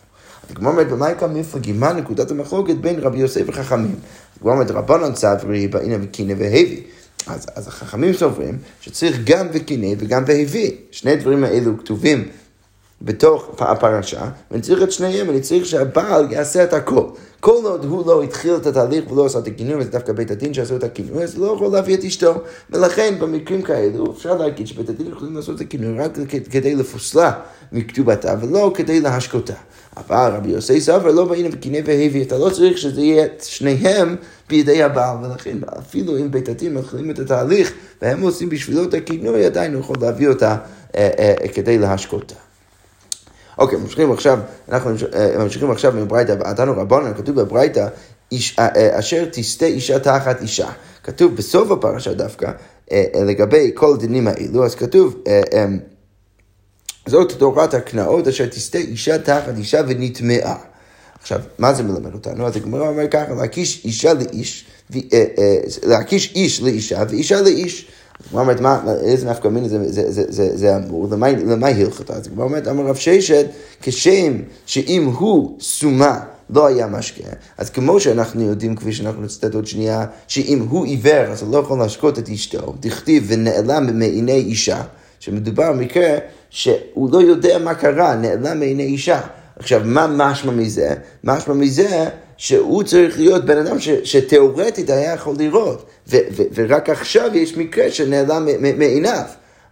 הגמרא 0.50 0.72
אומרת, 0.72 0.90
במאי 0.90 1.14
כאן 1.20 1.34
מפלגים? 1.34 1.80
מה 1.80 1.94
נקודת 1.94 2.32
המחלוקת 2.32 2.76
בין 2.76 3.00
רבי 3.00 3.20
יוסף 3.20 3.42
וחכמים? 3.48 3.96
הגמרא 4.40 4.54
אומרת, 4.54 4.72
רבנן 4.72 5.14
צברי, 5.14 5.68
באינה 5.68 5.96
וקינא 6.02 6.34
והביא. 6.38 6.82
אז, 7.28 7.46
אז 7.56 7.68
החכמים 7.68 8.14
סוברים 8.14 8.58
שצריך 8.82 9.20
גם 9.24 9.48
וקינא 9.54 9.88
וגם 9.98 10.24
והביא. 10.28 10.72
שני 10.92 11.12
הדברים 11.12 11.44
האלו 11.44 11.78
כתובים 11.78 12.28
בתוך 13.02 13.50
הפרשה, 13.60 14.30
ואני 14.52 14.62
צריך 14.62 14.84
את 14.84 14.92
שניהם, 14.92 15.30
אני 15.30 15.42
צריך 15.42 15.66
שהבעל 15.66 16.32
יעשה 16.32 16.64
את 16.64 16.74
הכל. 16.74 17.06
כל 17.40 17.62
עוד 17.64 17.86
הוא 17.86 18.08
לא 18.08 18.24
התחיל 18.24 18.56
את 18.56 18.66
התהליך 18.66 19.12
ולא 19.12 19.26
עשה 19.26 19.40
את 19.40 19.48
הכינוי, 19.48 19.76
וזה 19.76 19.92
דווקא 19.92 20.14
בית 20.14 20.32
הדין 20.32 20.54
שעשו 20.54 20.76
את 20.76 20.84
הכינוי, 20.84 21.24
אז 21.24 21.36
הוא 21.36 21.48
לא 21.48 21.54
יכול 21.54 21.68
להביא 21.72 21.96
את 21.96 22.04
אשתו. 22.04 22.42
ולכן 22.70 23.16
במקרים 23.20 23.62
כאלו 23.62 24.14
אפשר 24.18 24.38
להגיד 24.38 24.68
שבית 24.68 24.90
הדין 24.90 25.08
יכולים 25.08 25.36
לעשות 25.36 25.56
את 25.56 25.62
הכינוי 25.62 26.00
רק 26.00 26.12
כדי 26.52 26.76
לפוסלה 26.76 27.32
מכתובתה, 27.72 28.36
ולא 28.42 28.72
כדי 28.76 29.00
להשקותה. 29.00 29.54
אבל 29.98 30.32
רבי 30.36 30.50
יוסי 30.50 30.82
סבר 30.82 31.12
לא 31.12 31.26
באינה 31.26 31.50
וקינא 31.52 31.80
והביא, 31.86 32.24
אתה 32.24 32.38
לא 32.38 32.50
צריך 32.50 32.78
שזה 32.78 33.02
יהיה 33.02 33.26
את 33.26 33.44
שניהם 33.44 34.16
בידי 34.50 34.84
הבעל, 34.84 35.18
ולכן 35.26 35.58
אפילו 35.80 36.18
אם 36.18 36.32
בית 36.32 36.50
הדין 36.50 36.74
מתחילים 36.74 37.12
את 37.12 37.20
התהליך 37.20 37.74
והם 38.02 38.22
עושים 38.22 38.50
בשבילו 38.50 38.84
את 38.84 38.94
הכינוי, 38.94 39.46
עדיין 39.46 39.74
הוא 39.74 39.82
יכול 39.82 39.96
להביא 40.02 40.28
אותה 40.28 40.58
אה, 40.96 41.10
אה, 41.20 41.48
כדי 41.48 41.78
להשקותה. 41.78 42.36
אוקיי, 43.58 43.78
ממשיכים 43.78 44.12
עכשיו, 44.12 44.40
אנחנו 44.70 44.92
אה, 45.14 45.38
ממשיכים 45.38 45.72
עכשיו 45.72 45.94
מברייתא, 45.96 46.36
ועתנו 46.40 46.74
רבנן, 46.78 47.14
כתוב 47.14 47.42
בברייתא, 47.42 47.88
אה, 48.34 48.38
אה, 48.60 49.00
אשר 49.00 49.26
תסטה 49.32 49.66
אישה 49.66 50.00
תחת 50.00 50.42
אישה. 50.42 50.70
כתוב 51.04 51.36
בסוף 51.36 51.72
הפרשה 51.72 52.14
דווקא, 52.14 52.52
לגבי 53.26 53.72
כל 53.74 53.94
הדינים 53.94 54.28
האלו, 54.28 54.66
אז 54.66 54.76
כתוב, 54.76 55.24
זאת 57.06 57.32
תורת 57.32 57.74
הקנאות 57.74 58.28
אשר 58.28 58.46
תסטה 58.46 58.78
אישה 58.78 59.18
תחת 59.18 59.58
אישה 59.58 59.82
ונטמעה. 59.88 60.56
עכשיו, 61.22 61.40
מה 61.60 61.74
זה 61.74 61.84
מלמד 61.84 62.14
אותנו? 62.14 62.48
אז 62.48 62.56
הגמרא 62.56 62.88
אומר 62.88 63.08
ככה, 63.08 63.34
להקיש 63.34 63.86
אישה 63.86 64.14
לאיש, 64.14 64.66
להקיש 65.84 66.32
איש 66.36 66.62
לאישה 66.62 67.04
ואישה 67.10 67.42
לאיש. 67.42 67.88
הגמרא 68.28 68.42
אומרת, 68.42 68.60
מה, 68.60 68.84
איזה 69.04 69.30
נפקא 69.30 69.48
מיני 69.48 69.70
זה, 69.70 69.92
זה, 69.92 70.12
זה, 70.12 70.24
זה, 70.30 70.58
זה 70.58 70.76
אמור, 70.76 71.08
למה 71.12 71.68
הלכתה? 71.68 72.14
אז 72.14 72.28
הגמרא 72.28 72.46
אומרת, 72.46 72.68
אמר 72.68 72.86
רב 72.86 72.96
ששת, 72.96 73.46
כשם 73.82 74.42
שאם 74.66 75.06
הוא 75.06 75.58
סומה 75.60 76.20
לא 76.50 76.68
היה 76.68 76.88
משקה, 76.88 77.30
אז 77.58 77.70
כמו 77.70 78.00
שאנחנו 78.00 78.42
יודעים, 78.42 78.76
כפי 78.76 78.94
שאנחנו 78.94 79.22
נצטט 79.22 79.56
עוד 79.56 79.68
שנייה, 79.68 80.06
שאם 80.28 80.66
הוא 80.70 80.86
עיוור, 80.86 81.26
אז 81.32 81.42
הוא 81.42 81.52
לא 81.52 81.58
יכול 81.58 81.80
להשקות 81.80 82.20
את 82.20 82.30
אשתו, 82.30 82.74
דכתיב 82.80 83.24
ונעלם 83.28 84.00
מעיני 84.00 84.34
אישה, 84.38 84.82
שמדובר 85.20 85.72
במקרה 85.72 86.18
שהוא 86.54 87.10
לא 87.12 87.22
יודע 87.22 87.58
מה 87.60 87.74
קרה, 87.74 88.16
נעלם 88.16 88.60
מעיני 88.60 88.84
אישה. 88.84 89.22
עכשיו, 89.60 89.82
מה 89.86 90.08
משמע 90.08 90.52
מזה? 90.52 90.94
משמע 91.24 91.54
מזה 91.54 92.10
שהוא 92.38 92.84
צריך 92.84 93.20
להיות 93.20 93.46
בן 93.46 93.58
אדם 93.58 93.80
ש, 93.80 93.90
שתאורטית 93.90 94.90
היה 94.90 95.14
יכול 95.14 95.36
לראות, 95.40 95.86
ו, 96.08 96.18
ורק 96.54 96.90
עכשיו 96.90 97.30
יש 97.34 97.58
מקרה 97.58 97.92
שנעלם 97.92 98.48
מעיניו. 98.78 99.24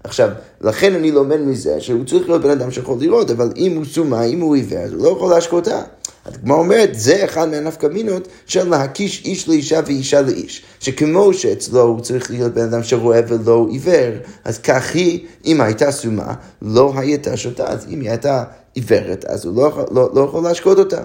עכשיו, 0.04 0.30
לכן 0.62 0.96
אני 0.96 1.12
לומד 1.12 1.40
מזה 1.40 1.80
שהוא 1.80 2.06
צריך 2.06 2.30
להיות 2.30 2.42
בן 2.42 2.50
אדם 2.50 2.72
שיכול 2.72 2.98
לראות, 3.00 3.32
אבל 3.32 3.50
אם 3.58 3.76
הוא 3.76 3.86
סומה, 3.86 4.24
אם 4.24 4.40
הוא 4.40 4.56
עיוור, 4.56 4.80
אז 4.80 4.94
הוא 4.94 5.04
לא 5.04 5.10
יכול 5.10 5.30
להשקותה. 5.30 5.82
הגמרא 6.26 6.58
אומרת, 6.58 6.90
זה 6.94 7.26
אחד 7.26 7.50
מהנפקא 7.50 7.88
מינות 7.88 8.28
של 8.46 8.70
להקיש 8.70 9.26
איש 9.26 9.50
לאישה 9.50 9.80
ואישה 9.86 10.22
לאיש. 10.22 10.64
שכמו 10.80 11.34
שאצלו 11.34 11.82
הוא 11.82 12.00
צריך 12.00 12.32
להיות 12.32 12.54
בן 12.54 12.64
אדם 12.64 12.84
שרואה 12.84 13.22
ולא 13.28 13.68
עיוור, 13.72 14.14
אז 14.46 14.60
כך 14.60 14.96
היא, 14.96 15.26
אם 15.46 15.62
הייתה 15.62 15.92
סומה, 15.92 16.34
לא 16.62 16.94
הייתה 16.96 17.38
שותה. 17.38 17.68
אז 17.68 17.86
אם 17.90 18.02
היא 18.02 18.10
הייתה 18.10 18.44
עיוורת, 18.74 19.26
אז 19.26 19.46
הוא 19.46 19.56
לא, 19.56 19.86
לא, 19.92 20.10
לא 20.14 20.22
יכול 20.22 20.44
להשקות 20.44 20.78
אותה. 20.78 21.02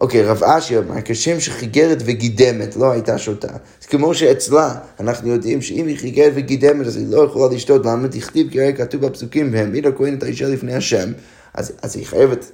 אוקיי, 0.00 0.22
רב 0.22 0.44
אשי 0.44 0.78
אמר, 0.78 0.94
כשם 1.04 1.40
שחיגרת 1.40 1.98
וגידמת 2.04 2.76
לא 2.76 2.90
הייתה 2.90 3.18
שותה, 3.18 3.48
אז 3.80 3.86
כמו 3.86 4.14
שאצלה 4.14 4.74
אנחנו 5.00 5.28
יודעים 5.28 5.62
שאם 5.62 5.86
היא 5.86 5.98
חיגרת 5.98 6.32
וגידמת 6.34 6.86
אז 6.86 6.96
היא 6.96 7.06
לא 7.10 7.24
יכולה 7.24 7.54
לשתות, 7.54 7.86
למה 7.86 8.08
תכתיב 8.08 8.50
כרגע 8.52 8.84
כתוב 8.84 9.06
בפסוקים, 9.06 9.50
והעמיד 9.52 9.86
הכהן 9.86 10.14
את 10.14 10.22
האישה 10.22 10.48
לפני 10.48 10.74
השם, 10.74 11.12
אז, 11.54 11.72
אז 11.82 11.96
היא 11.96 12.06
חייבת 12.06 12.50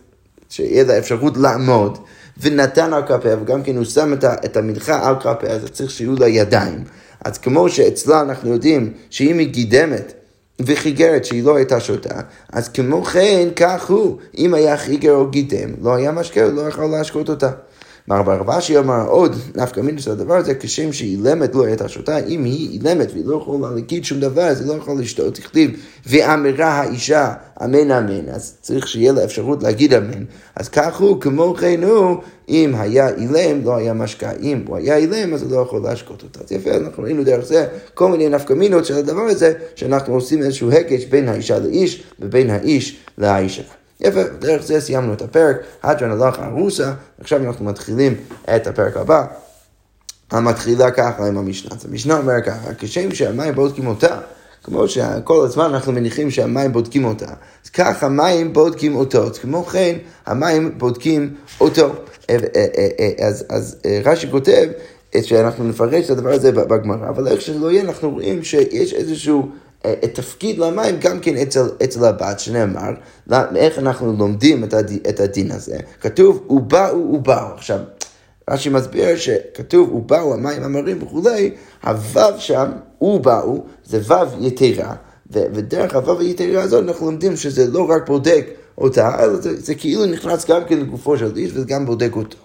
שיהיה 0.48 0.84
לה 0.84 0.98
אפשרות 0.98 1.36
לעמוד, 1.36 1.98
ונתן 2.40 2.92
על 2.92 3.02
כפיה, 3.06 3.36
וגם 3.42 3.62
כן 3.62 3.76
הוא 3.76 3.84
שם 3.84 4.12
את 4.44 4.56
המנחה 4.56 5.08
על 5.08 5.14
כפיה, 5.20 5.50
אז 5.50 5.64
צריך 5.72 5.90
שיהיו 5.90 6.14
לה 6.14 6.28
ידיים. 6.28 6.84
אז 7.24 7.38
כמו 7.38 7.68
שאצלה 7.68 8.20
אנחנו 8.20 8.52
יודעים 8.52 8.92
שאם 9.10 9.38
היא 9.38 9.48
גידמת, 9.48 10.12
וחיגרת 10.60 11.24
שהיא 11.24 11.44
לא 11.44 11.56
הייתה 11.56 11.80
שותה, 11.80 12.20
אז 12.52 12.68
כמו 12.68 13.04
כן, 13.04 13.48
כך 13.56 13.90
הוא, 13.90 14.18
אם 14.38 14.54
היה 14.54 14.76
חיגר 14.76 15.12
או 15.12 15.30
גידם, 15.30 15.70
לא 15.82 15.94
היה 15.94 16.12
משקה, 16.12 16.44
הוא 16.44 16.52
לא 16.52 16.60
יכול 16.60 16.84
להשקות 16.84 17.28
אותה. 17.28 17.50
מר 18.08 18.22
בר 18.22 18.58
אשי 18.58 18.78
אמר 18.78 19.06
עוד, 19.06 19.36
נפקא 19.56 19.80
מינה 19.80 20.00
של 20.00 20.10
הדבר 20.10 20.34
הזה, 20.34 20.54
כשם 20.54 20.92
שהיא 20.92 21.16
אילמת 21.16 21.54
לא 21.54 21.64
הייתה 21.64 21.88
שותה, 21.88 22.18
אם 22.18 22.44
היא 22.44 22.70
אילמת 22.70 23.10
והיא 23.12 23.24
לא 23.26 23.36
יכולה 23.36 23.70
להגיד 23.70 24.04
שום 24.04 24.20
דבר, 24.20 24.42
אז 24.42 24.60
היא 24.60 24.68
לא 24.68 24.74
יכולה 24.74 25.00
לשתות, 25.00 25.34
תכתיב, 25.34 25.70
ואמרה 26.06 26.66
האישה, 26.66 27.32
אמן 27.64 27.90
אמן, 27.90 28.28
אז 28.28 28.56
צריך 28.60 28.88
שיהיה 28.88 29.12
לה 29.12 29.24
אפשרות 29.24 29.62
להגיד 29.62 29.94
אמן. 29.94 30.24
אז 30.56 30.68
כך 30.68 31.00
הוא, 31.00 31.20
כמו 31.20 31.54
כן 31.54 31.82
הוא, 31.82 32.16
אם 32.48 32.74
היה 32.74 33.08
אילם, 33.08 33.64
לא 33.64 33.76
היה 33.76 33.92
משקה, 33.92 34.30
אם 34.40 34.64
הוא 34.66 34.76
היה 34.76 34.96
אילם, 34.96 35.34
אז 35.34 35.42
הוא 35.42 35.50
לא 35.50 35.56
יכול 35.56 35.82
להשקות 35.82 36.22
אותה. 36.22 36.40
אז 36.44 36.52
יפה, 36.52 36.76
אנחנו 36.76 37.02
ראינו 37.02 37.24
דרך 37.24 37.44
זה 37.44 37.66
כל 37.94 38.08
מיני 38.08 38.28
נפקא 38.28 38.52
מינות 38.52 38.84
של 38.84 38.94
הדבר 38.94 39.22
הזה, 39.22 39.52
שאנחנו 39.74 40.14
עושים 40.14 40.42
איזשהו 40.42 40.72
הקש 40.72 41.04
בין 41.04 41.28
האישה 41.28 41.58
לאיש, 41.58 42.02
ובין 42.20 42.50
האיש 42.50 42.98
לאישה. 43.18 43.62
יפה, 44.04 44.22
דרך 44.38 44.62
זה 44.62 44.80
סיימנו 44.80 45.12
את 45.12 45.22
הפרק, 45.22 45.56
הדרן 45.82 46.10
הלך 46.10 46.38
ארוסה, 46.38 46.92
עכשיו 47.20 47.46
אנחנו 47.46 47.64
מתחילים 47.64 48.14
את 48.56 48.66
הפרק 48.66 48.96
הבא. 48.96 49.24
המתחילה 50.30 50.90
ככה 50.90 51.26
עם 51.26 51.38
המשנה. 51.38 51.70
אז 51.74 51.86
המשנה 51.86 52.18
אומר 52.18 52.42
ככה, 52.46 52.74
כשם 52.78 53.14
שהמים 53.14 53.54
בודקים 53.54 53.86
אותה, 53.86 54.18
כמו 54.62 54.88
שכל 54.88 55.44
הזמן 55.44 55.64
אנחנו 55.64 55.92
מניחים 55.92 56.30
שהמים 56.30 56.72
בודקים 56.72 57.04
אותה, 57.04 57.26
אז 57.64 57.70
כך 57.70 58.02
המים 58.02 58.52
בודקים 58.52 58.96
אותו, 58.96 59.24
אז 59.26 59.38
כמו 59.38 59.64
כן 59.64 59.96
המים 60.26 60.78
בודקים 60.78 61.34
אותו. 61.60 61.92
אה, 62.30 62.36
אה, 62.56 62.66
אה, 62.98 63.26
אז, 63.26 63.44
אז 63.48 63.76
רש"י 64.04 64.30
כותב 64.30 64.66
שאנחנו 65.22 65.64
נפרש 65.64 66.04
את 66.04 66.10
הדבר 66.10 66.30
הזה 66.30 66.52
בגמרא, 66.52 67.08
אבל 67.08 67.28
איך 67.28 67.40
שזה 67.40 67.58
לא 67.58 67.70
יהיה, 67.70 67.82
אנחנו 67.82 68.10
רואים 68.10 68.44
שיש 68.44 68.94
איזשהו... 68.94 69.48
את 69.86 70.14
תפקיד 70.14 70.58
למים 70.58 70.96
גם 71.00 71.20
כן 71.20 71.36
אצל, 71.36 71.68
אצל 71.84 72.04
הבת, 72.04 72.40
שנאמר, 72.40 72.90
איך 73.56 73.78
אנחנו 73.78 74.12
לומדים 74.18 74.64
את, 74.64 74.74
הד, 74.74 74.90
את 75.08 75.20
הדין 75.20 75.50
הזה. 75.50 75.76
כתוב, 76.00 76.46
ובאו 76.50 77.14
ובאו. 77.14 77.54
עכשיו, 77.54 77.78
רש"י 78.50 78.68
מסביר 78.68 79.16
שכתוב, 79.16 79.92
ובאו 79.92 80.34
המים 80.34 80.62
המרים 80.62 81.02
וכולי, 81.02 81.50
הוו 81.84 82.38
שם, 82.38 82.70
ובאו, 83.00 83.64
זה 83.84 83.98
וו 83.98 84.44
יתרה, 84.46 84.94
ודרך 85.30 85.94
הוו 85.94 86.20
היתרה 86.20 86.62
הזאת 86.62 86.84
אנחנו 86.84 87.06
לומדים 87.06 87.36
שזה 87.36 87.70
לא 87.70 87.90
רק 87.90 88.06
בודק 88.06 88.46
אותה, 88.78 89.24
אלא 89.24 89.36
זה, 89.36 89.60
זה 89.60 89.74
כאילו 89.74 90.06
נכנס 90.06 90.50
גם 90.50 90.64
כן 90.64 90.78
לגופו 90.78 91.18
של 91.18 91.36
איש 91.36 91.50
וזה 91.54 91.64
גם 91.66 91.86
בודק 91.86 92.16
אותו. 92.16 92.38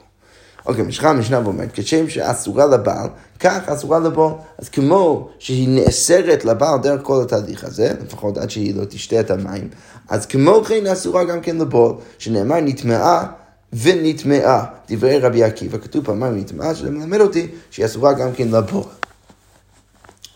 אוקיי, 0.65 0.83
משכה 0.83 1.09
המשנה 1.09 1.41
ואומרת, 1.43 1.69
כשם 1.73 2.09
שאסורה 2.09 2.65
לבעל, 2.65 3.07
כך 3.39 3.69
אסורה 3.69 3.99
לבעל. 3.99 4.31
אז 4.57 4.69
כמו 4.69 5.29
שהיא 5.39 5.69
נאסרת 5.69 6.45
לבעל 6.45 6.79
דרך 6.79 7.01
כל 7.03 7.21
התהליך 7.21 7.63
הזה, 7.63 7.93
לפחות 8.05 8.37
עד 8.37 8.49
שהיא 8.49 8.75
לא 8.75 8.85
תשתה 8.85 9.19
את 9.19 9.31
המים, 9.31 9.69
אז 10.09 10.25
כמו 10.25 10.63
כן 10.63 10.87
אסורה 10.87 11.23
גם 11.23 11.41
כן 11.41 11.57
לבעל, 11.57 11.91
שנאמר 12.17 12.59
נטמעה 12.59 13.25
ונטמעה, 13.73 14.65
דברי 14.89 15.19
רבי 15.19 15.43
עקיבא, 15.43 15.77
כתוב 15.77 16.05
פעמיים 16.05 16.37
נטמעה, 16.37 16.75
שזה 16.75 16.91
מלמד 16.91 17.21
אותי 17.21 17.47
שהיא 17.71 17.85
אסורה 17.85 18.13
גם 18.13 18.29
כן 18.33 18.47
לבעל. 18.47 18.98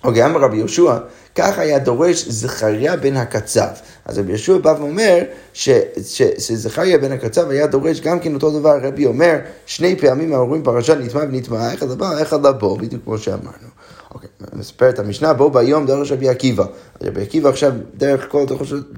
אוקיי, 0.03 0.25
אמר 0.25 0.39
רבי 0.39 0.57
יהושע, 0.57 0.97
כך 1.35 1.59
היה 1.59 1.79
דורש 1.79 2.27
זכריה 2.27 2.95
בן 2.95 3.17
הקצב. 3.17 3.67
אז 4.05 4.19
רבי 4.19 4.29
יהושע 4.29 4.57
בא 4.57 4.75
ואומר 4.79 5.19
ש, 5.53 5.69
ש, 6.03 6.21
שזכריה 6.37 6.97
בן 6.97 7.11
הקצב 7.11 7.49
היה 7.49 7.67
דורש 7.67 7.99
גם 7.99 8.19
כן 8.19 8.33
אותו 8.33 8.59
דבר, 8.59 8.79
רבי 8.81 9.05
אומר, 9.05 9.37
שני 9.65 9.95
פעמים 9.95 10.33
ההורים 10.33 10.63
פרשת 10.63 10.97
נטמע 10.99 11.21
ונטמע, 11.21 11.73
אחד 11.73 11.89
לבא, 11.89 12.21
אחד 12.21 12.45
לבוא, 12.45 12.77
בדיוק 12.77 13.03
כמו 13.03 13.17
שאמרנו. 13.17 13.67
אוקיי, 14.13 14.29
מספר 14.53 14.89
את 14.89 14.99
המשנה, 14.99 15.33
בואו 15.33 15.51
ביום 15.51 15.85
דרש 15.85 16.11
רבי 16.11 16.29
עקיבא. 16.29 16.65
רבי 17.03 17.21
עקיבא 17.21 17.49
עכשיו, 17.49 17.73
דרך 17.95 18.25
כל 18.29 18.45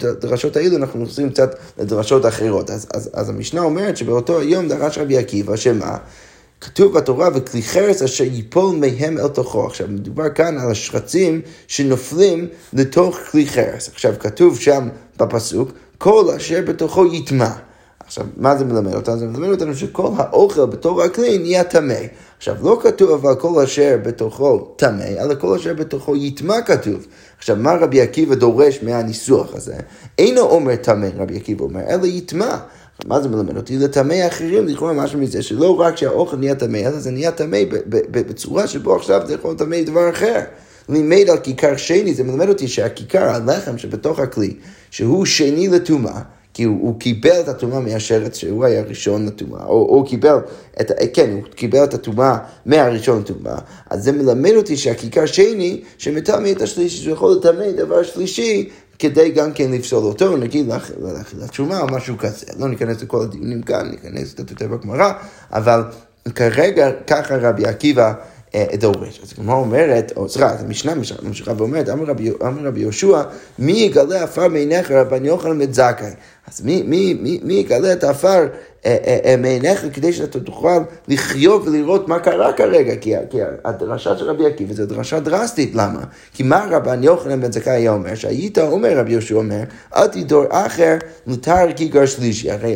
הדרשות 0.01 0.55
האלו, 0.55 0.77
אנחנו 0.77 0.99
נכנסים 0.99 1.29
קצת 1.29 1.55
לדרשות 1.77 2.25
אחרות. 2.25 2.69
אז, 2.69 2.87
אז, 2.93 3.09
אז 3.13 3.29
המשנה 3.29 3.61
אומרת 3.61 3.97
שבאותו 3.97 4.39
היום 4.39 4.67
דרש 4.67 4.97
רבי 4.97 5.17
עקיבא, 5.17 5.55
שמה? 5.55 5.97
כתוב 6.65 6.93
בתורה, 6.93 7.29
וכלי 7.33 7.61
חרס 7.61 8.01
אשר 8.01 8.23
ייפול 8.23 8.75
מהם 8.75 9.17
אל 9.17 9.27
תוכו. 9.27 9.65
עכשיו, 9.65 9.87
מדובר 9.89 10.29
כאן 10.29 10.57
על 10.57 10.71
השרצים 10.71 11.41
שנופלים 11.67 12.47
לתוך 12.73 13.17
כלי 13.31 13.47
חרס. 13.47 13.89
עכשיו, 13.89 14.13
כתוב 14.19 14.59
שם 14.59 14.89
בפסוק, 15.17 15.71
כל 15.97 16.29
אשר 16.35 16.61
בתוכו 16.67 17.13
יטמע. 17.13 17.51
עכשיו, 18.05 18.25
מה 18.37 18.57
זה 18.57 18.65
מלמד 18.65 18.93
אותנו? 18.93 19.17
זה 19.17 19.27
מלמד 19.27 19.49
אותנו 19.49 19.75
שכל 19.75 20.09
האוכל 20.17 20.65
בתוך 20.65 20.99
הכלי 20.99 21.37
נהיה 21.37 21.63
טמא. 21.63 21.99
עכשיו, 22.37 22.55
לא 22.63 22.79
כתוב 22.83 23.11
אבל 23.11 23.35
כל 23.35 23.63
אשר 23.63 23.97
בתוכו 24.03 24.59
טמא, 24.75 25.03
אלא 25.03 25.35
כל 25.35 25.55
אשר 25.55 25.73
בתוכו 25.73 26.15
יטמע 26.15 26.61
כתוב. 26.61 27.07
עכשיו, 27.37 27.55
מה 27.55 27.73
רבי 27.75 28.01
עקיבא 28.01 28.35
דורש 28.35 28.79
מהניסוח 28.83 29.55
הזה? 29.55 29.75
אינו 30.17 30.41
אומר 30.41 30.75
טמא, 30.75 31.07
רבי 31.17 31.35
עקיבא 31.35 31.63
אומר, 31.63 31.81
אלא 31.89 32.05
יטמע. 32.05 32.57
מה 33.05 33.21
זה 33.21 33.29
מלמד 33.29 33.57
אותי? 33.57 33.77
לטמא 33.77 34.27
אחרים, 34.27 34.67
לכאורה 34.67 34.93
משהו 34.93 35.19
מזה, 35.19 35.41
שלא 35.41 35.79
רק 35.79 35.97
שהאוכל 35.97 36.37
נהיה 36.37 36.55
טמא, 36.55 36.77
אלא 36.77 36.99
זה 36.99 37.11
נהיה 37.11 37.31
טמא 37.31 37.57
בצורה 38.11 38.67
שבו 38.67 38.95
עכשיו 38.95 39.21
זה 39.27 39.33
יכול 39.33 39.51
לטמא 39.51 39.81
דבר 39.81 40.09
אחר. 40.09 40.39
לימד 40.89 41.29
על 41.29 41.37
כיכר 41.37 41.77
שני, 41.77 42.13
זה 42.13 42.23
מלמד 42.23 42.49
אותי 42.49 42.67
שהכיכר, 42.67 43.29
הלחם 43.29 43.77
שבתוך 43.77 44.19
הכלי, 44.19 44.53
שהוא 44.91 45.25
שני 45.25 45.67
לטומאה, 45.67 46.21
כי 46.55 46.63
הוא, 46.63 46.77
הוא 46.81 46.99
קיבל 46.99 47.39
את 47.39 47.47
הטומאה 47.47 47.79
מהשרץ 47.79 48.37
שהוא 48.37 48.65
היה 48.65 48.81
ראשון 48.81 49.25
לטומאה, 49.25 49.65
או 49.65 49.73
הוא 49.73 50.07
קיבל 50.07 50.37
את, 50.81 50.91
כן, 51.13 51.29
הוא 51.31 51.41
קיבל 51.55 51.83
את 51.83 51.93
הטומאה 51.93 52.37
מהראשון 52.65 53.19
לטומאה, 53.19 53.57
אז 53.89 54.03
זה 54.03 54.11
מלמד 54.11 54.51
אותי 54.55 54.77
שהכיכר 54.77 55.25
שני, 55.25 55.81
שמטמא 55.97 56.51
את 56.51 56.61
השלישי, 56.61 56.97
שהוא 56.97 57.13
יכול 57.13 57.31
לטמא 57.31 57.71
דבר 57.71 58.03
שלישי, 58.03 58.69
כדי 58.99 59.31
גם 59.31 59.53
כן 59.53 59.71
לפסול 59.71 60.03
אותו, 60.03 60.37
נגיד 60.37 60.67
לאכילת 61.01 61.53
שומה 61.53 61.81
או 61.81 61.87
משהו 61.87 62.17
כזה. 62.17 62.45
לא 62.59 62.67
ניכנס 62.67 63.01
לכל 63.01 63.21
הדיונים 63.21 63.61
כאן, 63.61 63.91
ניכנס 63.91 64.33
קצת 64.33 64.51
יותר 64.51 64.67
בגמרא, 64.67 65.11
אבל 65.51 65.83
כרגע 66.35 66.91
ככה 67.07 67.37
רבי 67.37 67.65
עקיבא 67.65 68.13
אה, 68.55 68.65
דורש. 68.77 69.19
אז 69.23 69.33
הגמרא 69.37 69.55
אומרת, 69.55 70.13
או 70.15 70.29
סליחה, 70.29 70.49
המשנה 70.59 70.93
ממשיכה 71.23 71.53
ואומרת, 71.57 71.89
אמר 71.89 72.13
רבי 72.63 72.79
יהושע, 72.79 73.21
מי 73.59 73.71
יגלה 73.71 74.23
עפר 74.23 74.47
מעיניך 74.47 74.91
רבן 74.91 75.25
יוחנן 75.25 75.59
בן 75.59 75.73
זכאי? 75.73 76.11
אז 76.53 76.61
מי, 76.61 76.83
מי, 76.83 77.13
מי, 77.13 77.39
מי 77.43 77.53
יגלה 77.53 77.93
את 77.93 78.03
העפר 78.03 78.47
אה, 78.85 79.19
אה, 79.25 79.35
מעיניך 79.37 79.85
כדי 79.93 80.13
שאתה 80.13 80.39
תוכל 80.39 80.79
לחיות 81.07 81.67
ולראות 81.67 82.07
מה 82.07 82.19
קרה 82.19 82.53
כרגע? 82.53 82.95
כי, 82.95 83.13
כי 83.29 83.37
הדרשה 83.65 84.17
של 84.17 84.25
רבי 84.25 84.45
עקיבא 84.45 84.73
זו 84.73 84.85
דרשה 84.85 85.19
דרסטית, 85.19 85.75
למה? 85.75 86.03
כי 86.33 86.43
מה 86.43 86.67
רבן 86.71 87.03
יוחנן 87.03 87.41
בן 87.41 87.51
זכאי 87.51 87.73
היה 87.73 87.91
אומר? 87.91 88.15
שהיית 88.15 88.57
אומר, 88.57 88.97
רבי 88.97 89.11
יהושע 89.11 89.35
אומר, 89.35 89.63
אל 89.95 90.07
תדור 90.07 90.43
אחר 90.49 90.97
לתאר 91.27 91.73
כיכר 91.75 92.05
שלישי. 92.05 92.51
הרי 92.51 92.75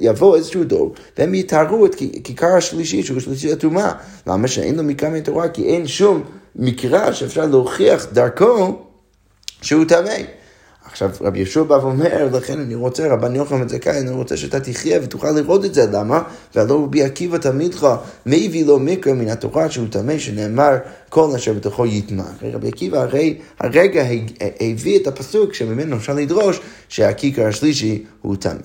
יבוא 0.00 0.36
איזשהו 0.36 0.64
דור, 0.64 0.94
והם 1.18 1.34
יתארו 1.34 1.86
את 1.86 1.94
כיכר 2.24 2.56
השלישי, 2.56 3.02
שהוא 3.02 3.20
שלישי 3.20 3.52
הטומאה. 3.52 3.92
למה 4.26 4.48
שאין 4.48 4.76
לו 4.76 4.82
מקרא 4.82 5.08
מתורה? 5.08 5.48
כי 5.48 5.64
אין 5.64 5.86
שום 5.86 6.22
מקרא 6.56 7.12
שאפשר 7.12 7.46
להוכיח 7.46 8.06
דרכו 8.12 8.78
שהוא 9.62 9.84
טמא. 9.84 10.41
עכשיו 10.92 11.10
רבי 11.20 11.38
ישוע 11.38 11.64
בא 11.64 11.74
ואומר, 11.74 12.28
לכן 12.32 12.60
אני 12.60 12.74
רוצה, 12.74 13.08
רבן 13.08 13.36
יוחנן 13.36 13.60
בן 13.60 13.68
זכאי, 13.68 14.00
אני 14.00 14.10
רוצה 14.10 14.36
שאתה 14.36 14.60
תחיה 14.60 15.00
ותוכל 15.02 15.30
לראות 15.30 15.64
את 15.64 15.74
זה, 15.74 15.86
למה? 15.92 16.22
והלא 16.54 16.82
רבי 16.84 17.02
עקיבא 17.02 17.38
תלמידך, 17.38 17.96
מי 18.26 18.46
הביא 18.46 18.66
לו 18.66 18.78
מקרא 18.78 19.12
מן 19.12 19.28
התורה 19.28 19.70
שהוא 19.70 19.86
טמא, 19.90 20.18
שנאמר 20.18 20.76
כל 21.08 21.28
אשר 21.34 21.52
בתוכו 21.52 21.86
יטמע. 21.86 22.24
רבי 22.42 22.68
עקיבא 22.68 22.98
הרי 22.98 23.38
הרגע 23.60 24.04
הביא 24.60 24.98
את 24.98 25.06
הפסוק 25.06 25.54
שממנו 25.54 25.96
אפשר 25.96 26.14
לדרוש 26.14 26.60
שהכיכר 26.88 27.46
השלישי 27.46 28.04
הוא 28.22 28.36
טמא. 28.36 28.60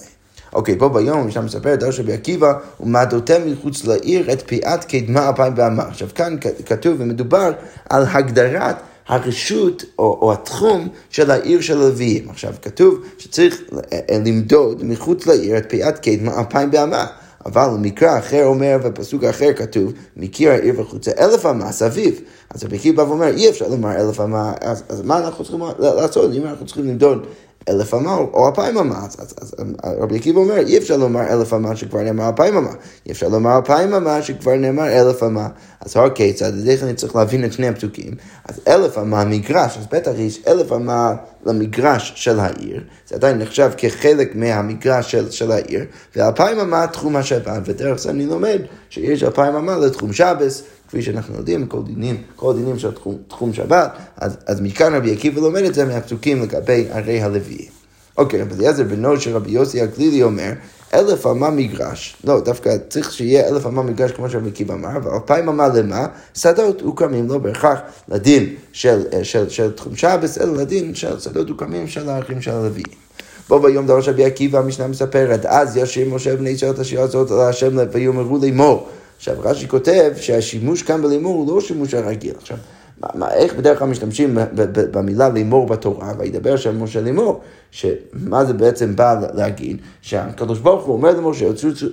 אוקיי, 0.54 0.76
פה 0.78 0.90
ביום 0.90 1.20
המשנה 1.20 1.46
את 1.74 1.80
דרש 1.80 2.00
רבי 2.00 2.14
עקיבא, 2.14 2.54
ומעדותם 2.80 3.42
מחוץ 3.52 3.86
לעיר 3.86 4.34
את 4.34 4.44
פיאת 4.48 4.84
קדמה 4.84 5.30
אפיים 5.30 5.54
ואמר. 5.56 5.88
עכשיו 5.88 6.08
כאן 6.16 6.36
כתוב 6.66 6.96
ומדובר 7.00 7.52
על 7.90 8.06
הגדרת 8.12 8.76
הרשות 9.08 9.84
או, 10.00 10.18
או 10.22 10.34
התחום 10.34 10.88
של 11.10 11.32
העיר 11.32 11.62
של 11.62 11.82
הלוויים. 11.82 12.30
עכשיו, 12.30 12.54
כתוב 12.62 13.00
שצריך 13.18 13.62
למדוד 14.26 14.84
מחוץ 14.86 15.26
לעיר 15.26 15.58
את 15.58 15.66
פיית 15.70 16.00
קדמה 16.00 16.40
אלפיים 16.40 16.72
באמה. 16.72 17.06
אבל 17.46 17.70
במקרא 17.74 18.20
אחר 18.20 18.46
אומר, 18.46 18.78
בפסוק 18.84 19.24
אחר 19.24 19.54
כתוב, 19.54 19.92
מקיר 20.18 20.52
העיר 20.52 20.82
וחוצה 20.82 21.12
אלף 21.20 21.46
אמה 21.46 21.72
סביב. 21.72 22.22
אז 22.50 22.64
רבי 22.64 22.76
עקיבא 22.76 23.04
אומר, 23.04 23.28
אי 23.28 23.50
אפשר 23.50 23.68
לומר 23.68 23.96
אלף 23.96 24.20
אמה, 24.20 24.54
אז, 24.62 24.84
אז 24.90 25.02
מה 25.02 25.18
אנחנו 25.18 25.44
צריכים 25.44 25.62
לעשות? 25.80 26.34
אם 26.34 26.46
אנחנו 26.46 26.66
צריכים 26.66 26.86
למדוד 26.86 27.28
אלף 27.70 27.94
אמה 27.94 28.16
או 28.16 28.48
אלפיים 28.48 28.78
אמה. 28.78 28.98
אז, 29.06 29.16
אז, 29.20 29.34
אז 29.42 29.56
רבי 30.00 30.16
עקיבא 30.16 30.40
אומר, 30.40 30.58
אי 30.58 30.78
אפשר 30.78 30.98
לומר 30.98 31.22
אלף 31.34 31.54
אמה 31.54 31.76
שכבר 31.76 32.02
נאמר 32.02 32.28
אלפיים 32.28 32.58
אמה. 32.58 32.72
אי 33.06 33.12
אפשר 33.12 33.28
לומר 33.28 33.58
אלפיים 33.58 33.94
אמה 33.94 34.22
שכבר 34.22 34.56
נאמר 34.56 34.88
אלף 34.88 35.24
אמה. 35.24 35.48
אז 35.82 35.98
הר 35.98 36.10
כיצד, 36.10 36.68
איך 36.68 36.84
אני 36.84 36.94
צריך 36.94 37.16
להבין 37.16 37.46
את 37.46 37.54
שני 37.54 37.68
הפסוקים. 37.68 38.14
אז 38.46 38.60
אלף 38.68 38.98
אמה 38.98 39.26
מגרש, 39.26 39.78
אז 39.78 39.86
בטח 39.92 40.12
יש 40.18 40.42
אלף 40.48 40.72
אמה 40.72 41.16
למגרש 41.46 42.14
של 42.16 42.40
העיר, 42.40 42.84
זה 43.08 43.16
עדיין 43.16 43.38
נחשב 43.38 43.72
כחלק 43.78 44.36
מהמגרש 44.36 45.12
של, 45.12 45.32
של 45.32 45.52
העיר, 45.52 45.86
ואלפיים 46.16 46.60
אמה 46.60 46.88
תחום 46.88 47.16
השבת, 47.16 47.62
ודרך 47.66 48.00
זה 48.00 48.10
אני 48.10 48.26
לומד 48.26 48.60
שיש 48.90 49.24
אלפיים 49.24 49.56
אמה 49.56 49.78
לתחום 49.78 50.14
שבס. 50.14 50.64
כפי 50.88 51.02
שאנחנו 51.02 51.36
יודעים, 51.36 51.68
כל 51.68 51.84
דינים, 51.84 52.22
כל 52.36 52.54
דינים 52.56 52.80
של 52.80 52.92
תחום, 52.92 53.18
תחום 53.28 53.54
שבת, 53.54 53.92
אז, 54.18 54.38
אז 54.46 54.62
מכאן 54.62 54.96
רבי 54.96 55.14
עקיבא 55.14 55.42
לומד 55.42 55.64
את 55.64 55.74
זה 55.74 55.86
מהפסוקים 55.86 56.42
לגבי 56.42 56.86
ערי 56.92 57.22
הלוויים. 57.22 57.70
אוקיי, 58.18 58.42
רבי 58.42 58.56
אליעזר 58.56 58.84
בנו 58.84 59.20
של 59.20 59.36
רבי 59.36 59.52
יוסי 59.52 59.82
הגלילי 59.82 60.24
אומר, 60.24 60.52
אלף 60.94 61.28
אמה 61.28 61.50
מגרש, 61.50 62.18
לא, 62.24 62.40
דווקא 62.40 62.78
צריך 62.90 63.12
שיהיה 63.12 63.48
אלף 63.48 63.66
אמה 63.66 63.84
מגרש 63.84 64.12
כמו 64.12 64.30
שרבי 64.30 64.50
עקיבא 64.50 64.74
אמר, 64.74 64.98
אבל 64.98 65.12
אלפיים 65.12 65.50
אמה 65.50 65.68
למה? 65.68 66.06
שדות 66.34 66.82
הוקמים 66.82 67.28
לא 67.28 67.38
בהכרח 67.38 67.80
לדין 68.10 68.56
של, 68.72 69.04
של, 69.12 69.24
של, 69.24 69.50
של 69.50 69.72
תחום 69.72 69.96
שבס, 69.96 70.38
אלא 70.38 70.56
לדין 70.56 70.96
של 70.96 71.20
שדות 71.20 71.50
הוקמים 71.50 71.88
של 71.88 72.10
הערכים 72.10 72.42
של 72.42 72.52
הלוויים. 72.52 73.08
בו 73.50 73.60
ביום 73.60 73.88
דרש 73.88 74.10
רבי 74.10 74.26
עקיבא, 74.26 74.60
המשנה 74.60 74.88
מספרת, 74.88 75.46
אז 75.46 75.78
ישיר 75.78 76.10
משה 76.10 76.36
בני 76.36 76.50
ישראל 76.50 76.72
את 76.72 76.80
השיר 76.80 77.02
הזאת 77.02 77.32
על 77.32 77.42
השם 77.42 77.78
ויאמרו 77.92 78.38
לאמור. 78.42 78.90
עכשיו 79.18 79.36
רש"י 79.40 79.68
כותב 79.68 80.12
שהשימוש 80.16 80.84
כאן 80.84 81.02
בלימור 81.02 81.36
הוא 81.36 81.56
לא 81.56 81.62
שימוש 81.62 81.94
הרגיל. 81.94 82.34
עכשיו, 82.38 82.58
מה, 83.02 83.08
מה, 83.16 83.34
איך 83.34 83.54
בדרך 83.54 83.80
כלל 83.80 83.88
משתמשים 83.88 84.38
במילה 84.92 85.30
לימור 85.30 85.68
בתורה, 85.68 86.14
וידבר 86.18 86.58
שם 86.58 86.84
משה 86.84 87.02
לימור, 87.02 87.42
שמה 87.72 88.46
זה 88.46 88.54
בעצם 88.54 88.96
בא 88.96 89.22
להגיד? 89.34 89.78
שהקדוש 90.02 90.60
ברוך 90.60 90.86
הוא 90.86 90.94
אומר 90.94 91.12
למשה 91.12 91.46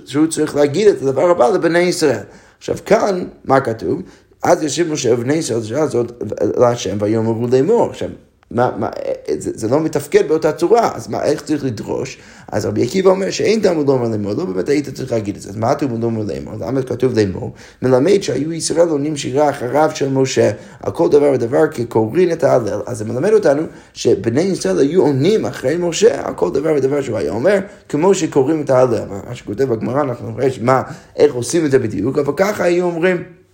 שהוא 0.05 0.27
צריך 0.27 0.55
להגיד 0.55 0.87
את 0.87 1.01
הדבר 1.01 1.29
הבא 1.29 1.49
לבני 1.49 1.79
ישראל. 1.79 2.23
עכשיו 2.57 2.75
כאן, 2.85 3.23
מה 3.45 3.61
כתוב? 3.61 4.01
אז 4.43 4.63
ישיב 4.63 4.91
משה 4.91 5.13
ובני 5.13 5.33
ישראל, 5.33 5.59
הזאת, 5.73 6.23
להשם 6.57 6.97
ויאמרו 6.99 7.47
לאמור. 7.47 7.89
עכשיו, 7.89 8.09
מה, 8.51 8.71
מה, 8.77 8.89
זה, 9.37 9.51
זה 9.53 9.67
לא 9.67 9.79
מתפקד 9.79 10.27
באותה 10.27 10.51
צורה, 10.51 10.91
אז 10.95 11.07
מה, 11.07 11.23
איך 11.23 11.41
צריך 11.41 11.63
לדרוש? 11.63 12.17
אז 12.51 12.65
רבי 12.65 12.83
עקיבא 12.83 13.09
אומר 13.09 13.29
שאין 13.29 13.59
תלמוד 13.59 13.87
לומר 13.87 14.07
לאמור, 14.07 14.33
לא 14.33 14.45
באמת 14.45 14.69
היית 14.69 14.89
צריך 14.89 15.11
להגיד 15.11 15.35
את 15.35 15.41
זה, 15.41 15.49
אז 15.49 15.57
מה 15.57 15.71
התלמוד 15.71 16.01
לומר 16.01 16.23
לאמור? 16.23 16.53
למה 16.59 16.81
כתוב 16.81 17.19
לאמור? 17.19 17.53
מלמד 17.81 18.21
שהיו 18.21 18.53
ישראל 18.53 18.89
עונים 18.89 19.17
שירה 19.17 19.49
אחריו 19.49 19.91
של 19.95 20.09
משה, 20.09 20.51
על 20.83 20.91
כל 20.91 21.09
דבר 21.09 21.31
ודבר 21.33 21.67
כקורין 21.67 22.31
את 22.31 22.43
ההלל, 22.43 22.79
אז 22.85 22.97
זה 22.97 23.05
מלמד 23.05 23.33
אותנו 23.33 23.63
שבני 23.93 24.41
ישראל 24.41 24.79
היו 24.79 25.01
עונים 25.01 25.45
אחרי 25.45 25.77
משה 25.79 26.27
על 26.27 26.33
כל 26.33 26.51
דבר 26.51 26.73
ודבר 26.77 27.01
שהוא 27.01 27.17
היה 27.17 27.31
אומר, 27.31 27.59
כמו 27.89 28.15
שקוראים 28.15 28.61
את 28.61 28.69
ההלל. 28.69 29.05
מה 29.27 29.35
שכותב 29.35 29.63
בגמרא, 29.63 30.01
אנחנו 30.01 30.31
נראה 30.31 30.47
מה, 30.61 30.81
איך 31.15 31.33
עושים 31.33 31.65
את 31.65 31.71
זה 31.71 31.79
בדיוק, 31.79 32.17
אבל 32.17 32.33
ככה 32.37 32.63
היו 32.63 32.85
אומרים. 32.85 33.44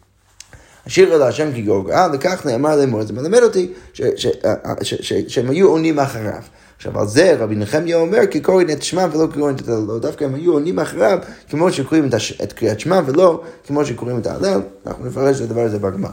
השיר 0.85 1.15
אל 1.15 1.21
השם 1.21 1.53
כי 1.53 1.61
גורגה, 1.61 2.07
וכך 2.13 2.45
נאמר 2.45 2.75
לאמור, 2.75 3.03
זה 3.03 3.13
מלמד 3.13 3.43
אותי 3.43 3.71
שהם 5.27 5.49
היו 5.49 5.69
עונים 5.69 5.99
אחריו. 5.99 6.41
עכשיו 6.77 6.99
על 6.99 7.07
זה 7.07 7.35
רבי 7.39 7.55
נחמיה 7.55 7.97
אומר 7.97 8.27
כי 8.31 8.39
קוראים 8.39 8.69
את 8.69 8.83
שמם 8.83 9.09
ולא 9.13 9.27
קוראים 9.33 9.55
את 9.55 9.67
הלל, 9.67 9.99
דווקא 9.99 10.25
הם 10.25 10.35
היו 10.35 10.53
עונים 10.53 10.79
אחריו 10.79 11.19
כמו 11.49 11.71
שקוראים 11.71 12.09
את 12.43 12.53
קריאת 12.53 12.79
שמם 12.79 13.03
ולא 13.05 13.41
כמו 13.67 13.85
שקוראים 13.85 14.17
את 14.17 14.27
ההלל, 14.27 14.61
אנחנו 14.87 15.05
נפרש 15.05 15.37
את 15.37 15.41
הדבר 15.41 15.61
הזה 15.61 15.79
בגמרא. 15.79 16.11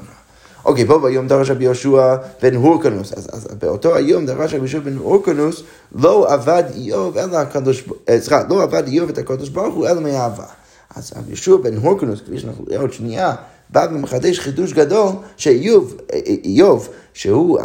אוקיי, 0.64 0.86
פה 0.86 0.98
ביום 0.98 1.28
דרש 1.28 1.50
רבי 1.50 1.64
יהושע 1.64 2.16
בן 2.42 2.54
הורקנוס, 2.54 3.12
אז, 3.12 3.28
אז 3.32 3.48
באותו 3.58 3.96
היום 3.96 4.26
דרש 4.26 4.50
רבי 4.50 4.56
יהושע 4.56 4.78
בן 4.78 4.96
הורקנוס 4.96 5.62
לא 5.94 6.32
עבד 6.32 6.64
איוב 6.74 7.18
אלא 7.18 7.36
הקדוש, 7.36 7.84
אה, 8.08 8.20
סליחה, 8.20 8.42
לא 8.48 8.62
עבד 8.62 8.86
איוב 8.86 9.08
את 9.08 9.18
הקדוש 9.18 9.48
ברוך 9.48 9.74
הוא 9.74 9.88
אלא 9.88 10.00
מאהבה. 10.00 10.44
אז 10.96 11.12
רבי 11.16 11.28
יהושע 11.28 11.56
בן 11.56 11.76
הורקנוס, 11.76 12.20
כפי 12.20 12.38
שאנחנו 12.38 12.64
נראה 12.68 12.80
עוד 12.80 12.92
שנייה, 12.92 13.34
בא 13.70 13.86
ומחדש 13.90 14.38
חידוש 14.38 14.72
גדול 14.72 15.08
שאיוב, 15.36 15.96
איוב, 16.44 16.88
שהוא 17.14 17.58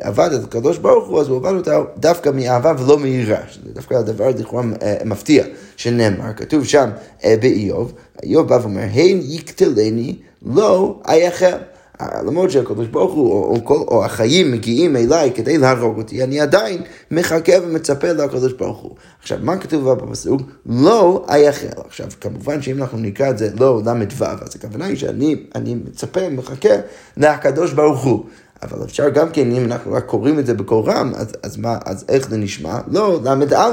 עבד 0.00 0.30
את 0.32 0.44
הקדוש 0.44 0.78
ברוך 0.78 1.08
הוא, 1.08 1.20
אז 1.20 1.28
הוא 1.28 1.36
עבד 1.36 1.52
אותה 1.52 1.78
דווקא 1.96 2.30
מאהבה 2.34 2.72
ולא 2.78 2.98
מיראה. 2.98 3.40
זה 3.64 3.72
דווקא 3.72 3.94
הדבר 3.94 4.28
לכאורה 4.28 4.62
מפתיע 5.04 5.44
שנאמר, 5.76 6.32
כתוב 6.36 6.64
שם 6.64 6.90
באיוב, 7.24 7.92
איוב 8.22 8.48
בא 8.48 8.58
ואומר, 8.62 8.82
הן 8.82 9.20
יקטלני 9.22 10.16
לא 10.46 11.00
אייחל. 11.08 11.56
למרות 12.00 12.50
שהקדוש 12.50 12.86
ברוך 12.86 13.14
הוא, 13.14 13.32
או, 13.32 13.56
או, 13.56 13.60
או, 13.66 13.88
או 13.88 14.04
החיים 14.04 14.52
מגיעים 14.52 14.96
אליי 14.96 15.32
כדי 15.34 15.58
להרוג 15.58 15.98
אותי, 15.98 16.24
אני 16.24 16.40
עדיין 16.40 16.82
מחכה 17.10 17.52
ומצפה 17.62 18.12
לקדוש 18.12 18.52
ברוך 18.52 18.78
הוא. 18.78 18.94
עכשיו, 19.22 19.38
מה 19.42 19.56
כתוב 19.56 19.92
בפסוק? 19.92 20.42
לא 20.66 21.26
אייחל. 21.28 21.66
עכשיו, 21.86 22.06
כמובן 22.20 22.62
שאם 22.62 22.78
אנחנו 22.82 22.98
נקרא 22.98 23.30
את 23.30 23.38
זה 23.38 23.50
לא 23.60 23.80
ל"ו, 23.84 24.24
אז 24.24 24.56
הכוונה 24.56 24.84
היא 24.84 24.96
שאני 24.96 25.74
מצפה, 25.74 26.28
מחכה 26.28 26.74
לקדוש 27.16 27.72
ברוך 27.72 28.04
הוא. 28.04 28.24
אבל 28.62 28.84
אפשר 28.84 29.08
גם 29.08 29.30
כן, 29.30 29.52
אם 29.52 29.64
אנחנו 29.64 29.92
רק 29.92 30.06
קוראים 30.06 30.38
את 30.38 30.46
זה 30.46 30.54
בקול 30.54 30.84
רם, 30.90 31.12
אז, 31.16 31.32
אז 31.42 31.56
מה, 31.56 31.78
אז 31.84 32.04
איך 32.08 32.28
זה 32.28 32.36
נשמע? 32.36 32.78
לא, 32.88 33.20
ל"א, 33.24 33.70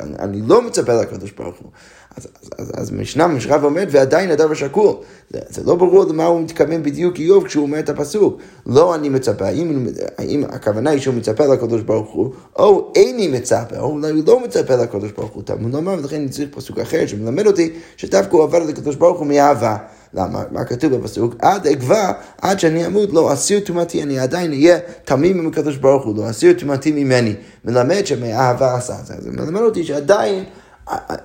אני, 0.00 0.14
אני 0.18 0.42
לא 0.46 0.62
מצפה 0.62 0.92
לקדוש 0.92 1.32
ברוך 1.32 1.56
הוא. 1.58 1.70
אז, 2.16 2.26
אז, 2.42 2.50
אז, 2.58 2.72
אז 2.74 2.92
משנה 2.92 3.26
משרב 3.26 3.64
עומד 3.64 3.86
ועדיין 3.90 4.30
הדבר 4.30 4.54
שקול. 4.54 4.94
זה, 5.30 5.38
זה 5.48 5.62
לא 5.64 5.74
ברור 5.74 6.04
למה 6.04 6.24
הוא 6.24 6.40
מתכוון 6.40 6.82
בדיוק 6.82 7.16
איוב 7.16 7.44
כשהוא 7.44 7.62
אומר 7.62 7.78
את 7.78 7.88
הפסוק. 7.88 8.40
לא 8.66 8.94
אני 8.94 9.08
מצפה, 9.08 9.46
האם, 9.46 9.86
האם 10.18 10.44
הכוונה 10.48 10.90
היא 10.90 11.00
שהוא 11.00 11.14
מצפה 11.14 11.46
לקדוש 11.46 11.82
ברוך 11.82 12.10
הוא, 12.10 12.32
או 12.58 12.92
איני 12.96 13.28
מצפה, 13.28 13.78
או 13.78 13.90
אולי 13.90 14.10
הוא 14.10 14.22
לא 14.26 14.40
מצפה 14.40 14.76
לקדוש 14.76 15.12
ברוך 15.12 15.32
הוא. 15.32 15.42
תלמוד 15.42 15.72
לומר, 15.72 15.96
ולכן 15.98 16.16
אני 16.16 16.28
צריך 16.28 16.48
פסוק 16.54 16.78
אחר 16.78 17.06
שמלמד 17.06 17.46
אותי 17.46 17.72
שדווקא 17.96 18.36
הוא 18.36 18.42
עבר 18.42 18.58
לקדוש 18.58 18.96
ברוך 18.96 19.18
הוא 19.18 19.26
מאהבה. 19.26 19.76
למה? 20.14 20.42
מה 20.50 20.64
כתוב 20.64 20.94
בפסוק? 20.94 21.34
עד 21.38 21.66
אגבה, 21.66 22.12
עד 22.42 22.60
שאני 22.60 22.86
אמות, 22.86 23.12
לא 23.12 23.32
אסיר 23.32 23.60
טומאתי, 23.60 24.02
אני 24.02 24.18
עדיין 24.18 24.52
אהיה 24.52 24.78
תמים 25.04 25.38
עם 25.38 25.46
הקדוש 25.46 25.76
ברוך 25.76 26.04
הוא, 26.04 26.16
לא 26.16 26.30
אסיר 26.30 26.52
טומאתי 26.58 26.92
ממני. 26.92 27.34
מלמד 27.64 28.06
שמאהבה 28.06 28.74
עשה 28.74 28.94
זה. 29.04 29.14
זה 29.18 29.30
מלמד 29.30 29.60
אותי 29.60 29.84
שעדיין... 29.84 30.44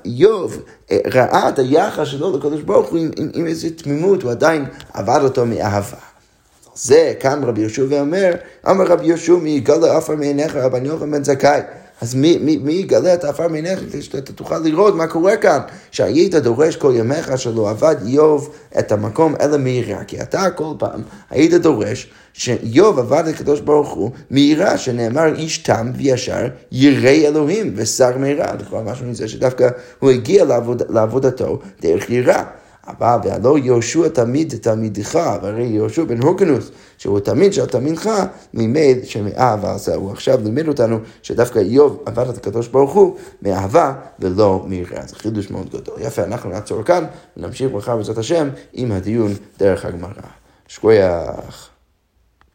איוב 0.06 0.62
ראה 1.14 1.50
את 1.50 1.60
היחס 1.60 2.08
שלו 2.08 2.38
לקדוש 2.38 2.62
ברוך 2.62 2.90
הוא 2.90 3.00
עם, 3.00 3.12
עם, 3.18 3.30
עם 3.34 3.48
איזו 3.48 3.68
תמימות, 3.78 4.24
הוא 4.24 4.32
עדיין 4.32 4.66
עבד 4.94 5.20
אותו 5.24 5.46
מאהבה. 5.46 5.98
זה 6.76 7.14
כאן 7.20 7.44
רבי 7.44 7.62
יהושע 7.62 7.86
ואומר, 7.90 8.32
אמר 8.70 8.86
רבי 8.86 9.06
יהושע 9.06 9.34
מי 9.34 9.50
יגלה 9.50 9.98
עפר 9.98 10.16
מעיניך 10.16 10.56
רבן 10.56 10.86
יוחנן 10.86 11.12
בן 11.12 11.24
זכאי. 11.24 11.62
אז 12.02 12.16
מי, 12.16 12.38
מי, 12.38 12.58
מי 12.58 12.74
יגלה 12.74 13.14
את 13.14 13.24
העפר 13.24 13.48
כדי 13.90 14.02
שאתה 14.02 14.34
תוכל 14.34 14.58
לראות 14.58 14.96
מה 14.96 15.08
קורה 15.08 15.38
כאן? 15.38 15.60
שהיית 15.92 16.36
דורש 16.36 16.76
כל 16.76 16.94
ימיך 16.96 17.38
שלא 17.38 17.70
עבד 17.70 17.96
איוב 18.06 18.56
את 18.80 18.92
המקום 18.92 19.36
אלא 19.42 19.58
מיראה. 19.58 20.04
כי 20.04 20.22
אתה 20.22 20.50
כל 20.50 20.74
פעם 20.80 21.02
היית 21.30 21.54
דורש 21.54 22.10
שאיוב 22.34 23.00
עבד 23.00 23.24
לקדוש 23.28 23.60
ברוך 23.60 23.90
הוא 23.90 24.12
מיראה 24.32 24.78
שנאמר 24.78 25.36
איש 25.36 25.58
תם 25.58 25.92
וישר 25.96 26.48
ירא 26.72 27.10
אלוהים 27.10 27.74
ושר 27.76 28.18
מיראה. 28.18 28.56
לכאורה 28.56 28.84
משהו 28.84 29.06
מזה 29.06 29.28
שדווקא 29.28 29.70
הוא 30.00 30.10
הגיע 30.12 30.46
לעבוד, 30.46 30.84
לעבודתו 30.90 31.60
דרך 31.82 32.10
יראה. 32.10 32.44
אבל 32.88 33.18
והלא 33.24 33.58
יהושע 33.58 34.08
תמיד 34.08 34.54
תלמידך, 34.62 35.16
והרי 35.42 35.64
יהושע 35.64 36.04
בן 36.04 36.22
הוקנוס, 36.22 36.72
שהוא 36.98 37.20
תמיד 37.20 37.54
של 37.54 37.66
תלמידך, 37.66 38.10
לימד 38.54 38.98
שמאהבה 39.04 39.76
עשה. 39.76 39.96
הוא 39.96 40.12
עכשיו 40.12 40.40
לימד 40.44 40.68
אותנו 40.68 41.00
שדווקא 41.24 41.60
איוב 41.60 42.04
עבד 42.06 42.30
את 42.30 42.38
הקדוש 42.38 42.68
ברוך 42.68 42.94
הוא 42.94 43.16
מאהבה 43.42 43.94
ולא 44.20 44.64
מיראה. 44.68 45.06
זה 45.08 45.16
חידוש 45.16 45.52
מאוד 45.52 45.70
גדול. 45.70 45.96
יפה, 46.00 46.24
אנחנו 46.24 46.50
נעצור 46.50 46.84
כאן 46.84 47.06
ונמשיך 47.38 47.72
מחר 47.72 47.98
בעזרת 47.98 48.18
השם 48.18 48.50
עם 48.74 48.92
הדיון 48.92 49.32
דרך 49.60 49.86
הגמרא. 49.86 50.12
שכוייח. 50.68 51.71